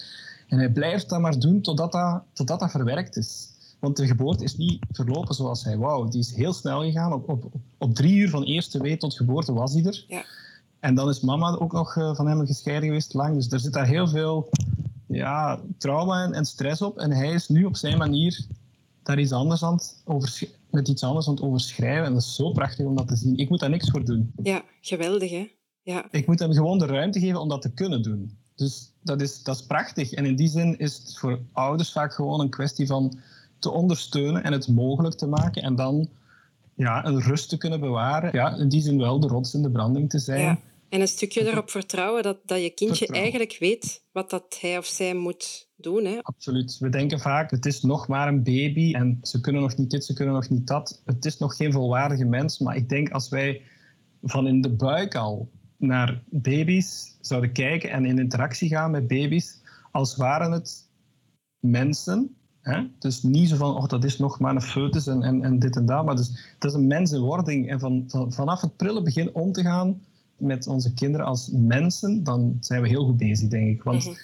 En 0.48 0.58
hij 0.58 0.70
blijft 0.70 1.08
dat 1.08 1.20
maar 1.20 1.38
doen 1.38 1.60
totdat 1.60 1.92
dat, 1.92 2.22
totdat 2.32 2.60
dat 2.60 2.70
verwerkt 2.70 3.16
is. 3.16 3.50
Want 3.78 3.96
de 3.96 4.06
geboorte 4.06 4.44
is 4.44 4.56
niet 4.56 4.86
verlopen 4.92 5.34
zoals 5.34 5.64
hij 5.64 5.76
wou. 5.76 6.10
Die 6.10 6.20
is 6.20 6.34
heel 6.34 6.52
snel 6.52 6.82
gegaan. 6.82 7.12
Op, 7.12 7.28
op, 7.28 7.44
op 7.78 7.94
drie 7.94 8.14
uur 8.14 8.28
van 8.28 8.42
eerste 8.42 8.82
week 8.82 9.00
tot 9.00 9.16
geboorte 9.16 9.52
was 9.52 9.72
hij 9.72 9.84
er. 9.84 10.04
Ja. 10.08 10.24
En 10.80 10.94
dan 10.94 11.08
is 11.08 11.20
mama 11.20 11.56
ook 11.58 11.72
nog 11.72 11.96
eh, 11.96 12.14
van 12.14 12.26
hem 12.26 12.46
gescheiden 12.46 12.88
geweest 12.88 13.14
lang. 13.14 13.34
Dus 13.34 13.50
er 13.50 13.60
zit 13.60 13.72
daar 13.72 13.86
heel 13.86 14.08
veel 14.08 14.48
ja, 15.06 15.60
trauma 15.78 16.24
en, 16.24 16.32
en 16.32 16.44
stress 16.44 16.82
op. 16.82 16.98
En 16.98 17.10
hij 17.10 17.32
is 17.32 17.48
nu 17.48 17.64
op 17.64 17.76
zijn 17.76 17.98
manier 17.98 18.46
daar 19.02 19.18
iets 19.18 19.32
anders 19.32 19.64
aan 19.64 19.74
het 19.74 20.02
met 20.70 20.88
iets 20.88 21.02
anders 21.02 21.28
aan 21.28 21.34
het 21.34 21.42
overschrijven. 21.42 22.04
En 22.04 22.12
dat 22.12 22.22
is 22.22 22.34
zo 22.34 22.50
prachtig 22.50 22.86
om 22.86 22.96
dat 22.96 23.08
te 23.08 23.16
zien. 23.16 23.36
Ik 23.36 23.48
moet 23.48 23.60
daar 23.60 23.70
niks 23.70 23.90
voor 23.90 24.04
doen. 24.04 24.32
Ja, 24.42 24.62
geweldig 24.80 25.30
hè? 25.30 25.50
Ja. 25.82 26.06
Ik 26.10 26.26
moet 26.26 26.38
hem 26.38 26.52
gewoon 26.52 26.78
de 26.78 26.86
ruimte 26.86 27.20
geven 27.20 27.40
om 27.40 27.48
dat 27.48 27.62
te 27.62 27.72
kunnen 27.72 28.02
doen. 28.02 28.38
Dus 28.56 28.92
dat 29.02 29.20
is, 29.20 29.42
dat 29.42 29.56
is 29.56 29.66
prachtig. 29.66 30.12
En 30.12 30.24
in 30.24 30.36
die 30.36 30.48
zin 30.48 30.78
is 30.78 30.96
het 30.96 31.18
voor 31.18 31.40
ouders 31.52 31.92
vaak 31.92 32.14
gewoon 32.14 32.40
een 32.40 32.50
kwestie 32.50 32.86
van 32.86 33.18
te 33.58 33.70
ondersteunen 33.70 34.42
en 34.42 34.52
het 34.52 34.68
mogelijk 34.68 35.14
te 35.14 35.26
maken. 35.26 35.62
En 35.62 35.74
dan 35.74 36.08
ja, 36.74 37.06
een 37.06 37.20
rust 37.20 37.48
te 37.48 37.56
kunnen 37.56 37.80
bewaren. 37.80 38.30
Ja, 38.32 38.56
in 38.56 38.68
die 38.68 38.80
zin 38.80 38.98
wel 38.98 39.20
de 39.20 39.26
rots 39.26 39.54
in 39.54 39.62
de 39.62 39.70
branding 39.70 40.10
te 40.10 40.18
zijn. 40.18 40.40
Ja. 40.40 40.58
En 40.92 41.00
een 41.00 41.08
stukje 41.08 41.50
erop 41.50 41.70
vertrouwen 41.70 42.22
dat, 42.22 42.38
dat 42.44 42.62
je 42.62 42.70
kindje 42.70 43.06
eigenlijk 43.06 43.56
weet 43.58 44.04
wat 44.10 44.30
dat 44.30 44.58
hij 44.60 44.78
of 44.78 44.86
zij 44.86 45.14
moet 45.14 45.70
doen. 45.76 46.04
Hè? 46.04 46.18
Absoluut. 46.22 46.78
We 46.78 46.88
denken 46.88 47.20
vaak, 47.20 47.50
het 47.50 47.66
is 47.66 47.82
nog 47.82 48.08
maar 48.08 48.28
een 48.28 48.42
baby 48.42 48.94
en 48.94 49.18
ze 49.22 49.40
kunnen 49.40 49.62
nog 49.62 49.76
niet 49.76 49.90
dit, 49.90 50.04
ze 50.04 50.12
kunnen 50.12 50.34
nog 50.34 50.48
niet 50.48 50.66
dat. 50.66 51.02
Het 51.04 51.24
is 51.24 51.38
nog 51.38 51.56
geen 51.56 51.72
volwaardige 51.72 52.24
mens. 52.24 52.58
Maar 52.58 52.76
ik 52.76 52.88
denk 52.88 53.10
als 53.10 53.28
wij 53.28 53.62
van 54.22 54.46
in 54.46 54.60
de 54.60 54.70
buik 54.70 55.14
al 55.14 55.50
naar 55.76 56.22
baby's 56.30 57.16
zouden 57.20 57.52
kijken 57.52 57.90
en 57.90 58.04
in 58.04 58.18
interactie 58.18 58.68
gaan 58.68 58.90
met 58.90 59.06
baby's, 59.06 59.60
als 59.90 60.16
waren 60.16 60.52
het 60.52 60.88
mensen. 61.58 62.36
Hè? 62.60 62.86
Dus 62.98 63.22
niet 63.22 63.48
zo 63.48 63.56
van, 63.56 63.76
oh, 63.76 63.86
dat 63.86 64.04
is 64.04 64.18
nog 64.18 64.38
maar 64.38 64.54
een 64.54 64.62
foetus 64.62 65.06
en, 65.06 65.22
en, 65.22 65.42
en 65.42 65.58
dit 65.58 65.76
en 65.76 65.86
dat. 65.86 66.04
Maar 66.04 66.16
dus, 66.16 66.54
het 66.54 66.64
is 66.64 66.72
een 66.72 66.86
mensenwording. 66.86 67.70
En 67.70 67.80
van, 67.80 68.04
van, 68.06 68.32
vanaf 68.32 68.60
het 68.60 68.76
prille 68.76 69.02
begin 69.02 69.34
om 69.34 69.52
te 69.52 69.62
gaan 69.62 70.00
met 70.42 70.66
onze 70.66 70.94
kinderen 70.94 71.26
als 71.26 71.50
mensen, 71.52 72.24
dan 72.24 72.56
zijn 72.60 72.82
we 72.82 72.88
heel 72.88 73.04
goed 73.04 73.16
bezig, 73.16 73.48
denk 73.48 73.68
ik. 73.68 73.82
Want 73.82 74.04
mhm. 74.04 74.14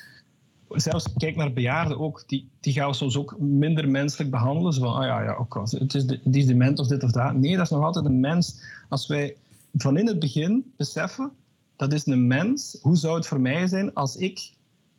zelfs 0.68 1.12
kijk 1.16 1.37
naar 1.37 1.52
bejaarden 1.52 1.98
ook, 1.98 2.24
die, 2.26 2.48
die 2.61 2.72
gaan 2.72 2.88
we 2.88 2.94
soms 2.94 3.16
ook 3.16 3.37
minder 3.38 3.88
menselijk 3.88 4.31
behandelen. 4.31 4.72
Zo 4.72 4.81
van, 4.81 4.94
ah 4.94 5.04
ja, 5.04 5.22
ja 5.22 5.35
ook, 5.35 5.62
het 5.70 5.94
is, 5.94 6.07
de, 6.07 6.20
die 6.24 6.42
is 6.42 6.46
dement 6.46 6.78
of 6.78 6.87
dit 6.87 7.02
of 7.02 7.11
dat. 7.11 7.35
Nee, 7.35 7.57
dat 7.57 7.64
is 7.64 7.70
nog 7.70 7.85
altijd 7.85 8.04
een 8.04 8.20
mens. 8.20 8.61
Als 8.88 9.07
wij 9.07 9.37
van 9.72 9.98
in 9.98 10.07
het 10.07 10.18
begin 10.18 10.72
beseffen, 10.76 11.33
dat 11.76 11.92
is 11.92 12.07
een 12.07 12.26
mens. 12.26 12.78
Hoe 12.83 12.96
zou 12.96 13.16
het 13.16 13.26
voor 13.26 13.40
mij 13.40 13.66
zijn 13.66 13.94
als 13.94 14.16
ik, 14.16 14.52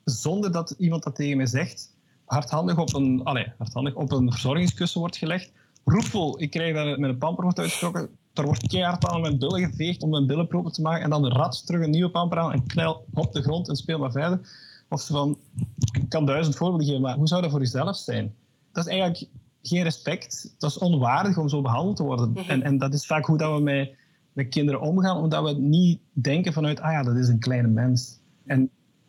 zonder 0.03 0.51
dat 0.51 0.75
iemand 0.77 1.03
dat 1.03 1.15
tegen 1.15 1.38
mij 1.38 1.45
zegt, 1.45 1.95
hardhandig 2.25 2.77
op 2.77 2.93
een, 2.93 3.23
allez, 3.23 3.47
hardhandig 3.58 3.95
op 3.95 4.12
een 4.12 4.32
verzorgingskussen 4.32 4.99
wordt 4.99 5.17
gelegd, 5.17 5.51
roepvol, 5.84 6.41
ik 6.41 6.49
krijg 6.49 6.75
dat 6.75 6.97
met 6.97 7.10
een 7.10 7.17
pamper 7.17 7.43
wordt 7.43 7.60
uitgestoken, 7.60 8.10
er 8.39 8.45
wordt 8.45 8.67
keihard 8.67 9.06
aan 9.06 9.21
mijn 9.21 9.39
billen 9.39 9.69
geveegd 9.69 10.04
om 10.04 10.10
mijn 10.10 10.28
billen 10.28 10.47
proper 10.47 10.71
te 10.71 10.82
maken 10.82 11.04
en 11.04 11.10
dan 11.10 11.28
rat 11.28 11.65
terug 11.65 11.84
een 11.84 11.89
nieuwe 11.89 12.10
pamper 12.10 12.39
aan 12.39 12.52
en 12.52 12.65
knel 12.65 13.06
op 13.13 13.34
de 13.34 13.41
grond 13.41 13.69
en 13.69 13.75
speel 13.75 13.99
maar 13.99 14.12
verder. 14.12 14.39
Of 14.89 15.06
van, 15.06 15.38
ik 15.91 16.10
kan 16.10 16.25
duizend 16.25 16.56
voorbeelden 16.56 16.88
geven, 16.88 17.02
maar 17.02 17.15
hoe 17.15 17.28
zou 17.28 17.41
dat 17.41 17.52
voor 17.52 17.60
jezelf 17.60 17.97
zijn? 17.97 18.34
Dat 18.71 18.86
is 18.86 18.91
eigenlijk 18.91 19.30
geen 19.62 19.84
respect. 19.84 20.56
Dat 20.58 20.69
is 20.69 20.78
onwaardig 20.78 21.38
om 21.38 21.49
zo 21.49 21.62
behandeld 21.62 21.95
te 21.95 22.04
worden. 22.04 22.32
Mhm. 22.32 22.49
en, 22.49 22.63
en 22.63 22.78
dat 22.78 22.93
is 22.93 23.06
vaak 23.06 23.25
hoe 23.25 23.38
dat 23.38 23.58
we 23.58 23.63
met, 23.63 23.95
met 24.34 24.49
kinderen 24.49 24.82
omgaan, 24.82 25.17
omdat 25.17 25.43
we 25.43 25.62
niet 25.62 25.99
denken 26.12 26.54
vanuit, 26.54 26.80
ah 26.80 26.91
ja, 26.91 27.04
dat 27.04 27.15
is 27.15 27.28
een 27.28 27.39
kleine 27.39 27.67
mens. 27.67 28.19
En 28.45 28.62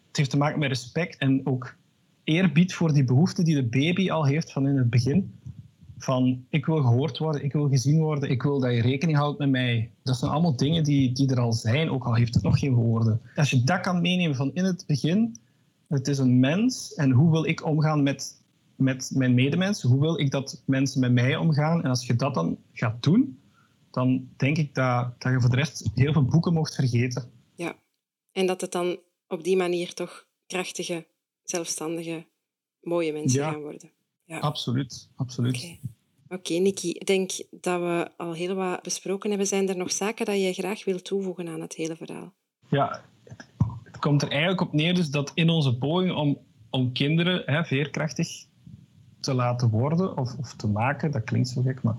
het 0.09 0.17
heeft 0.17 0.31
te 0.31 0.37
maken 0.37 0.59
met 0.59 0.69
respect 0.69 1.17
en 1.19 1.47
ook 1.47 1.77
eerbied 2.25 2.75
voor 2.75 2.93
die 2.93 3.05
behoefte 3.05 3.43
die 3.43 3.55
de 3.55 3.69
baby 3.69 4.11
al 4.11 4.25
heeft 4.25 4.53
van 4.53 4.69
in 4.69 4.77
het 4.77 4.91
begin. 4.91 5.40
Van 6.03 6.47
ik 6.49 6.67
wil 6.67 6.83
gehoord 6.83 7.19
worden, 7.19 7.45
ik 7.45 7.53
wil 7.53 7.69
gezien 7.69 7.99
worden, 7.99 8.31
ik 8.31 8.43
wil 8.43 8.61
dat 8.61 8.75
je 8.75 8.81
rekening 8.81 9.19
houdt 9.19 9.39
met 9.39 9.51
mij. 9.51 9.91
Dat 10.03 10.17
zijn 10.17 10.31
allemaal 10.31 10.57
dingen 10.57 10.85
die, 10.85 11.13
die 11.13 11.31
er 11.31 11.41
al 11.41 11.53
zijn, 11.53 11.91
ook 11.91 12.05
al 12.05 12.15
heeft 12.15 12.35
het 12.35 12.43
nog 12.43 12.59
geen 12.59 12.75
woorden. 12.75 13.21
Als 13.35 13.51
je 13.51 13.65
dat 13.65 13.81
kan 13.81 14.01
meenemen 14.01 14.37
van 14.37 14.51
in 14.55 14.65
het 14.65 14.85
begin, 14.87 15.37
het 15.89 16.09
is 16.09 16.19
een 16.19 16.41
mens 16.41 16.95
en 16.95 17.11
hoe 17.11 17.31
wil 17.31 17.45
ik 17.45 17.65
omgaan 17.65 18.03
met, 18.03 18.43
met 18.77 19.11
mijn 19.15 19.35
medemensen? 19.35 19.89
Hoe 19.89 20.01
wil 20.01 20.19
ik 20.19 20.31
dat 20.31 20.63
mensen 20.67 21.01
met 21.01 21.13
mij 21.13 21.37
omgaan? 21.37 21.83
En 21.83 21.89
als 21.89 22.07
je 22.07 22.17
dat 22.17 22.35
dan 22.35 22.59
gaat 22.73 23.03
doen, 23.03 23.41
dan 23.91 24.29
denk 24.37 24.57
ik 24.57 24.75
dat, 24.75 25.21
dat 25.21 25.33
je 25.33 25.41
voor 25.41 25.51
de 25.51 25.57
rest 25.57 25.91
heel 25.95 26.13
veel 26.13 26.25
boeken 26.25 26.53
mocht 26.53 26.75
vergeten. 26.75 27.31
Ja, 27.55 27.77
en 28.33 28.47
dat 28.47 28.61
het 28.61 28.73
dan 28.73 28.99
op 29.29 29.45
die 29.45 29.57
manier 29.57 29.95
toch 29.95 30.27
krachtige, 30.47 31.07
zelfstandige, 31.43 32.27
mooie 32.81 33.13
mensen 33.13 33.43
gaan 33.43 33.61
worden. 33.61 33.91
Ja, 34.31 34.39
absoluut. 34.39 35.09
absoluut. 35.17 35.79
Oké, 36.29 36.35
okay. 36.35 36.59
Nikki. 36.59 36.91
Ik 36.91 37.07
denk 37.07 37.31
dat 37.51 37.81
we 37.81 38.11
al 38.17 38.33
heel 38.33 38.55
wat 38.55 38.83
besproken 38.83 39.29
hebben. 39.29 39.47
Zijn 39.47 39.69
er 39.69 39.77
nog 39.77 39.93
zaken 39.93 40.27
dat 40.27 40.41
je 40.41 40.53
graag 40.53 40.85
wilt 40.85 41.05
toevoegen 41.05 41.49
aan 41.49 41.61
het 41.61 41.75
hele 41.75 41.97
verhaal? 41.97 42.33
Ja, 42.69 43.03
het 43.85 43.99
komt 43.99 44.23
er 44.23 44.31
eigenlijk 44.31 44.61
op 44.61 44.73
neer 44.73 44.95
dus 44.95 45.11
dat 45.11 45.31
in 45.35 45.51
onze 45.51 45.77
poging 45.77 46.13
om, 46.13 46.39
om 46.71 46.93
kinderen 46.93 47.43
hè, 47.47 47.65
veerkrachtig 47.65 48.29
te 49.21 49.35
laten 49.35 49.69
worden 49.69 50.17
of, 50.17 50.35
of 50.39 50.55
te 50.55 50.67
maken, 50.67 51.11
dat 51.11 51.25
klinkt 51.25 51.49
zo 51.49 51.63
gek, 51.63 51.83
maar 51.83 51.97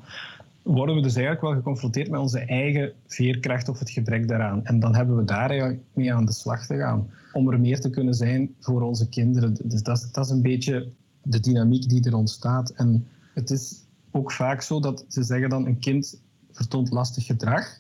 worden 0.64 0.96
we 0.96 1.02
dus 1.02 1.16
eigenlijk 1.16 1.46
wel 1.46 1.56
geconfronteerd 1.56 2.10
met 2.10 2.20
onze 2.20 2.40
eigen 2.40 2.94
veerkracht 3.08 3.70
of 3.70 3.80
het 3.80 3.90
gebrek 3.90 4.28
daaraan. 4.28 4.66
En 4.66 4.80
dan 4.80 4.96
hebben 4.96 5.18
we 5.18 5.24
daar 5.24 5.50
eigenlijk 5.50 5.82
mee 5.94 6.14
aan 6.14 6.26
de 6.26 6.32
slag 6.34 6.66
te 6.66 6.78
gaan. 6.78 7.10
Om 7.34 7.52
er 7.52 7.60
meer 7.60 7.80
te 7.80 7.90
kunnen 7.90 8.14
zijn 8.14 8.56
voor 8.60 8.82
onze 8.82 9.10
kinderen. 9.10 9.58
Dus 9.64 9.84
dat, 9.84 10.10
dat 10.12 10.26
is 10.26 10.32
een 10.32 10.42
beetje 10.42 10.92
de 11.24 11.40
dynamiek 11.40 11.90
die 11.90 12.06
er 12.06 12.16
ontstaat. 12.16 12.70
En 12.70 13.08
het 13.34 13.50
is 13.50 13.84
ook 14.12 14.32
vaak 14.32 14.62
zo 14.62 14.80
dat 14.80 15.06
ze 15.08 15.24
zeggen 15.24 15.50
dan 15.50 15.66
een 15.66 15.80
kind 15.80 16.22
vertoont 16.52 16.92
lastig 16.92 17.26
gedrag. 17.26 17.80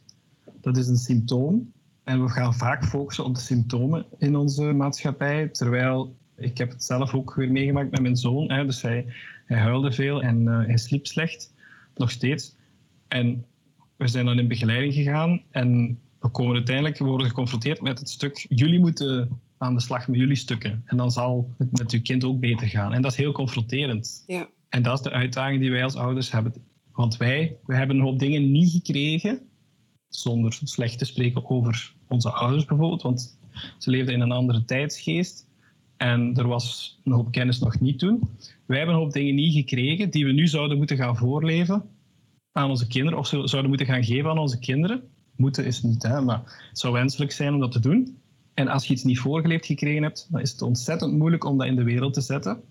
Dat 0.62 0.78
is 0.78 0.88
een 0.88 0.98
symptoom. 0.98 1.72
En 2.04 2.24
we 2.24 2.30
gaan 2.30 2.54
vaak 2.54 2.86
focussen 2.86 3.26
op 3.26 3.36
de 3.36 3.42
symptomen 3.42 4.06
in 4.18 4.36
onze 4.36 4.64
maatschappij. 4.64 5.48
Terwijl, 5.48 6.16
ik 6.36 6.58
heb 6.58 6.70
het 6.70 6.84
zelf 6.84 7.14
ook 7.14 7.36
weer 7.36 7.52
meegemaakt 7.52 7.92
met 7.92 8.02
mijn 8.02 8.18
zoon. 8.18 8.52
Hè, 8.52 8.66
dus 8.66 8.82
hij, 8.82 9.06
hij 9.46 9.58
huilde 9.58 9.92
veel 9.92 10.22
en 10.22 10.42
uh, 10.42 10.66
hij 10.66 10.78
sliep 10.78 11.08
slecht. 11.08 11.54
Nog 11.96 12.12
steeds. 12.12 12.56
En 13.08 13.46
we 13.96 14.08
zijn 14.08 14.26
dan 14.26 14.40
in 14.40 14.48
begeleiding 14.48 14.94
gegaan 14.94 15.42
en 15.52 16.00
we 16.20 16.30
komen 16.30 16.56
uiteindelijk 16.56 16.98
worden 16.98 17.28
geconfronteerd 17.28 17.82
met 17.82 18.00
het 18.00 18.10
stuk 18.10 18.46
jullie 18.50 18.80
moeten 18.80 19.40
aan 19.62 19.76
de 19.76 19.82
slag 19.82 20.08
met 20.08 20.20
jullie 20.20 20.36
stukken. 20.36 20.84
En 20.86 20.98
dan 20.98 21.12
zal 21.12 21.54
het 21.58 21.72
met 21.72 21.92
uw 21.92 22.02
kind 22.02 22.24
ook 22.24 22.40
beter 22.40 22.68
gaan. 22.68 22.94
En 22.94 23.02
dat 23.02 23.12
is 23.12 23.18
heel 23.18 23.32
confronterend. 23.32 24.24
Ja. 24.28 24.50
En 24.70 24.82
dat 24.82 24.98
is 24.98 25.04
de 25.04 25.12
uitdaging 25.12 25.60
die 25.60 25.72
wij 25.72 25.84
als 25.84 25.96
ouders 25.96 26.32
hebben. 26.32 26.54
Want 26.92 27.18
wij, 27.18 27.58
we 27.66 27.76
hebben 27.76 27.96
een 27.96 28.04
hoop 28.04 28.20
dingen 28.20 28.52
niet 28.52 28.72
gekregen, 28.72 29.40
zonder 30.10 30.60
slecht 30.64 30.98
te 30.98 31.06
spreken 31.06 31.50
over 31.50 31.94
onze 32.08 32.32
ouders 32.32 32.66
bijvoorbeeld, 32.66 33.02
want 33.02 33.38
ze 33.78 33.90
leefden 33.90 34.14
in 34.14 34.22
een 34.22 34.32
andere 34.32 34.66
tijdsgeest. 34.66 35.48
En 35.98 36.36
er 36.36 36.48
was 36.48 37.00
een 37.04 37.12
hoop 37.12 37.32
kennis 37.32 37.60
nog 37.60 37.80
niet 37.80 38.00
toen. 38.00 38.30
Wij 38.66 38.78
hebben 38.78 38.96
een 38.96 39.02
hoop 39.02 39.14
dingen 39.14 39.36
niet 39.36 39.54
gekregen 39.54 40.10
die 40.10 40.26
we 40.26 40.32
nu 40.32 40.48
zouden 40.48 40.78
moeten 40.78 40.98
gaan 40.98 41.18
voorleven 41.18 41.84
aan 42.52 42.70
onze 42.70 42.88
kinderen, 42.88 43.20
of 43.20 43.28
zouden 43.28 43.68
moeten 43.68 43.88
gaan 43.88 44.04
geven 44.04 44.30
aan 44.30 44.38
onze 44.38 44.60
kinderen. 44.60 45.04
Moeten 45.36 45.66
is 45.66 45.82
niet, 45.82 46.04
hè, 46.04 46.22
maar 46.22 46.42
het 46.70 46.80
zou 46.80 46.94
wenselijk 46.94 47.32
zijn 47.32 47.54
om 47.54 47.60
dat 47.60 47.72
te 47.72 47.80
doen. 47.80 48.21
En 48.54 48.68
als 48.68 48.88
je 48.88 48.94
iets 48.94 49.04
niet 49.04 49.20
voorgeleefd 49.20 49.66
gekregen 49.66 50.04
hebt, 50.04 50.28
dan 50.30 50.42
is 50.42 50.52
het 50.52 50.62
ontzettend 50.62 51.14
moeilijk 51.14 51.44
om 51.44 51.58
dat 51.58 51.68
in 51.68 51.76
de 51.76 51.84
wereld 51.84 52.14
te 52.14 52.22
zetten. 52.22 52.64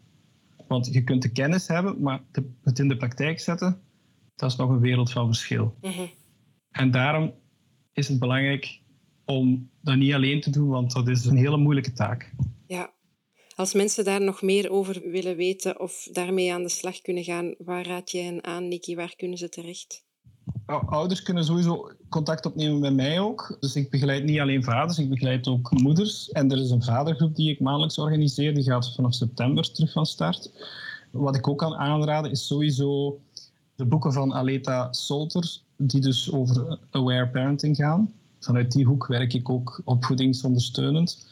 Want 0.68 0.92
je 0.92 1.04
kunt 1.04 1.22
de 1.22 1.32
kennis 1.32 1.68
hebben, 1.68 2.00
maar 2.00 2.20
het 2.62 2.78
in 2.78 2.88
de 2.88 2.96
praktijk 2.96 3.40
zetten, 3.40 3.80
dat 4.36 4.50
is 4.50 4.56
nog 4.56 4.70
een 4.70 4.80
wereld 4.80 5.10
van 5.10 5.26
verschil. 5.26 5.74
Mhm. 5.80 6.06
En 6.70 6.90
daarom 6.90 7.34
is 7.92 8.08
het 8.08 8.18
belangrijk 8.18 8.80
om 9.24 9.70
dat 9.80 9.96
niet 9.96 10.12
alleen 10.12 10.40
te 10.40 10.50
doen, 10.50 10.68
want 10.68 10.92
dat 10.92 11.08
is 11.08 11.24
een 11.24 11.36
hele 11.36 11.56
moeilijke 11.56 11.92
taak. 11.92 12.32
Ja. 12.66 12.92
Als 13.54 13.74
mensen 13.74 14.04
daar 14.04 14.20
nog 14.20 14.42
meer 14.42 14.70
over 14.70 15.10
willen 15.10 15.36
weten 15.36 15.80
of 15.80 16.08
daarmee 16.12 16.52
aan 16.52 16.62
de 16.62 16.68
slag 16.68 17.00
kunnen 17.00 17.24
gaan, 17.24 17.54
waar 17.58 17.86
raad 17.86 18.10
je 18.10 18.22
hen 18.22 18.44
aan, 18.44 18.68
Nikki? 18.68 18.96
Waar 18.96 19.14
kunnen 19.16 19.38
ze 19.38 19.48
terecht? 19.48 20.04
Ouders 20.70 21.22
kunnen 21.22 21.44
sowieso 21.44 21.90
contact 22.08 22.46
opnemen 22.46 22.78
met 22.78 22.94
mij 22.94 23.20
ook. 23.20 23.56
Dus 23.60 23.76
ik 23.76 23.90
begeleid 23.90 24.24
niet 24.24 24.40
alleen 24.40 24.64
vaders, 24.64 24.98
ik 24.98 25.08
begeleid 25.08 25.48
ook 25.48 25.70
moeders. 25.70 26.30
En 26.30 26.50
er 26.50 26.58
is 26.58 26.70
een 26.70 26.82
vadergroep 26.82 27.36
die 27.36 27.50
ik 27.50 27.60
maandelijks 27.60 27.98
organiseer. 27.98 28.54
Die 28.54 28.64
gaat 28.64 28.94
vanaf 28.94 29.14
september 29.14 29.72
terug 29.72 29.92
van 29.92 30.06
start. 30.06 30.50
Wat 31.10 31.36
ik 31.36 31.48
ook 31.48 31.58
kan 31.58 31.74
aanraden 31.74 32.30
is 32.30 32.46
sowieso 32.46 33.20
de 33.74 33.84
boeken 33.84 34.12
van 34.12 34.34
Aleta 34.34 34.92
Solter, 34.92 35.58
die 35.76 36.00
dus 36.00 36.32
over 36.32 36.78
aware 36.90 37.28
parenting 37.28 37.76
gaan. 37.76 38.12
Vanuit 38.38 38.72
die 38.72 38.84
hoek 38.84 39.06
werk 39.06 39.34
ik 39.34 39.48
ook 39.48 39.80
opvoedingsondersteunend. 39.84 41.26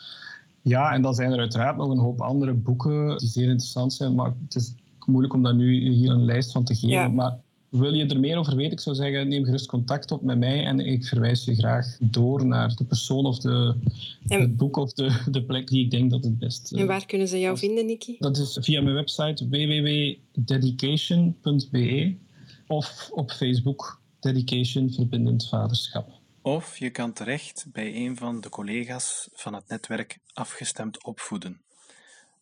Ja, 0.62 0.92
en 0.92 1.02
dan 1.02 1.14
zijn 1.14 1.32
er 1.32 1.38
uiteraard 1.38 1.76
nog 1.76 1.90
een 1.90 1.98
hoop 1.98 2.20
andere 2.20 2.52
boeken 2.52 3.18
die 3.18 3.28
zeer 3.28 3.48
interessant 3.48 3.92
zijn, 3.92 4.14
maar 4.14 4.32
het 4.44 4.54
is 4.54 4.74
moeilijk 5.06 5.34
om 5.34 5.42
daar 5.42 5.54
nu 5.54 5.90
hier 5.90 6.10
een 6.10 6.24
lijst 6.24 6.52
van 6.52 6.64
te 6.64 6.74
geven. 6.74 7.14
Maar 7.14 7.36
wil 7.68 7.94
je 7.94 8.06
er 8.06 8.20
meer 8.20 8.36
over 8.36 8.56
weten? 8.56 8.72
Ik 8.72 8.80
zou 8.80 8.96
zeggen, 8.96 9.28
neem 9.28 9.44
gerust 9.44 9.66
contact 9.66 10.10
op 10.10 10.22
met 10.22 10.38
mij 10.38 10.64
en 10.64 10.80
ik 10.80 11.04
verwijs 11.04 11.44
je 11.44 11.54
graag 11.54 11.96
door 12.00 12.46
naar 12.46 12.74
de 12.74 12.84
persoon 12.84 13.26
of 13.26 13.38
de, 13.38 13.74
het 14.26 14.56
boek 14.56 14.76
of 14.76 14.92
de, 14.92 15.22
de 15.30 15.44
plek 15.44 15.66
die 15.66 15.84
ik 15.84 15.90
denk 15.90 16.10
dat 16.10 16.24
het 16.24 16.38
best 16.38 16.72
En 16.72 16.86
waar 16.86 17.06
kunnen 17.06 17.28
ze 17.28 17.38
jou 17.38 17.58
vinden, 17.58 17.86
Niki? 17.86 18.16
Dat 18.18 18.36
is 18.36 18.58
via 18.60 18.82
mijn 18.82 18.94
website 18.94 19.48
www.dedication.be 19.48 22.16
of 22.66 23.10
op 23.12 23.30
Facebook 23.30 24.00
Dedication 24.20 24.92
Verbindend 24.92 25.48
Vaderschap. 25.48 26.10
Of 26.42 26.78
je 26.78 26.90
kan 26.90 27.12
terecht 27.12 27.66
bij 27.72 27.94
een 27.94 28.16
van 28.16 28.40
de 28.40 28.48
collega's 28.48 29.28
van 29.32 29.54
het 29.54 29.68
netwerk 29.68 30.18
Afgestemd 30.32 31.04
Opvoeden. 31.04 31.60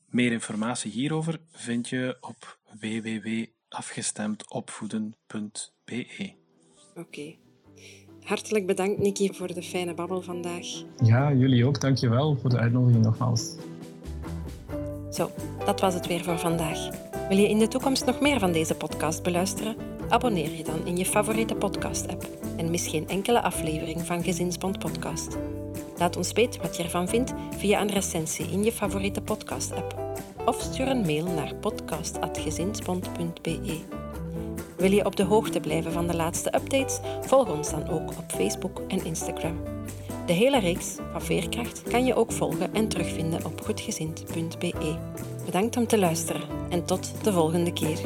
Meer 0.06 0.32
informatie 0.32 0.90
hierover 0.90 1.40
vind 1.50 1.88
je 1.88 2.16
op 2.20 2.58
www.afgestemdopvoeden.be. 3.76 6.32
Oké. 6.94 7.34
Hartelijk 8.22 8.66
bedankt, 8.66 8.98
Niki, 8.98 9.34
voor 9.34 9.54
de 9.54 9.62
fijne 9.62 9.94
babbel 9.94 10.22
vandaag. 10.22 10.66
Ja, 11.02 11.32
jullie 11.32 11.66
ook. 11.66 11.80
Dankjewel 11.80 12.36
voor 12.36 12.50
de 12.50 12.58
uitnodiging 12.58 13.04
nogmaals. 13.04 13.54
Zo, 15.10 15.30
dat 15.64 15.80
was 15.80 15.94
het 15.94 16.06
weer 16.06 16.24
voor 16.24 16.38
vandaag. 16.38 16.88
Wil 17.28 17.38
je 17.38 17.48
in 17.48 17.58
de 17.58 17.68
toekomst 17.68 18.06
nog 18.06 18.20
meer 18.20 18.38
van 18.38 18.52
deze 18.52 18.74
podcast 18.74 19.22
beluisteren? 19.22 19.76
Abonneer 20.08 20.56
je 20.56 20.64
dan 20.64 20.86
in 20.86 20.96
je 20.96 21.06
favoriete 21.06 21.54
podcast-app 21.54 22.28
en 22.56 22.70
mis 22.70 22.88
geen 22.88 23.08
enkele 23.08 23.42
aflevering 23.42 24.06
van 24.06 24.22
Gezinsbond 24.22 24.78
Podcast. 24.78 25.36
Laat 25.96 26.16
ons 26.16 26.32
weten 26.32 26.62
wat 26.62 26.76
je 26.76 26.82
ervan 26.82 27.08
vindt 27.08 27.32
via 27.56 27.80
een 27.80 27.90
recensie 27.90 28.50
in 28.50 28.64
je 28.64 28.72
favoriete 28.72 29.20
podcast-app 29.20 30.05
of 30.46 30.60
stuur 30.60 30.88
een 30.88 31.00
mail 31.00 31.26
naar 31.26 31.54
podcast.gezinsbond.be. 31.54 33.80
Wil 34.76 34.92
je 34.92 35.04
op 35.04 35.16
de 35.16 35.22
hoogte 35.22 35.60
blijven 35.60 35.92
van 35.92 36.06
de 36.06 36.16
laatste 36.16 36.54
updates? 36.54 36.98
Volg 37.20 37.50
ons 37.50 37.70
dan 37.70 37.88
ook 37.88 38.08
op 38.08 38.24
Facebook 38.26 38.80
en 38.88 39.04
Instagram. 39.04 39.60
De 40.26 40.32
hele 40.32 40.58
reeks 40.58 40.96
van 41.12 41.22
Veerkracht 41.22 41.82
kan 41.82 42.04
je 42.04 42.14
ook 42.14 42.32
volgen 42.32 42.74
en 42.74 42.88
terugvinden 42.88 43.44
op 43.44 43.60
goedgezind.be. 43.60 44.96
Bedankt 45.44 45.76
om 45.76 45.86
te 45.86 45.98
luisteren 45.98 46.42
en 46.70 46.84
tot 46.84 47.12
de 47.22 47.32
volgende 47.32 47.72
keer. 47.72 47.98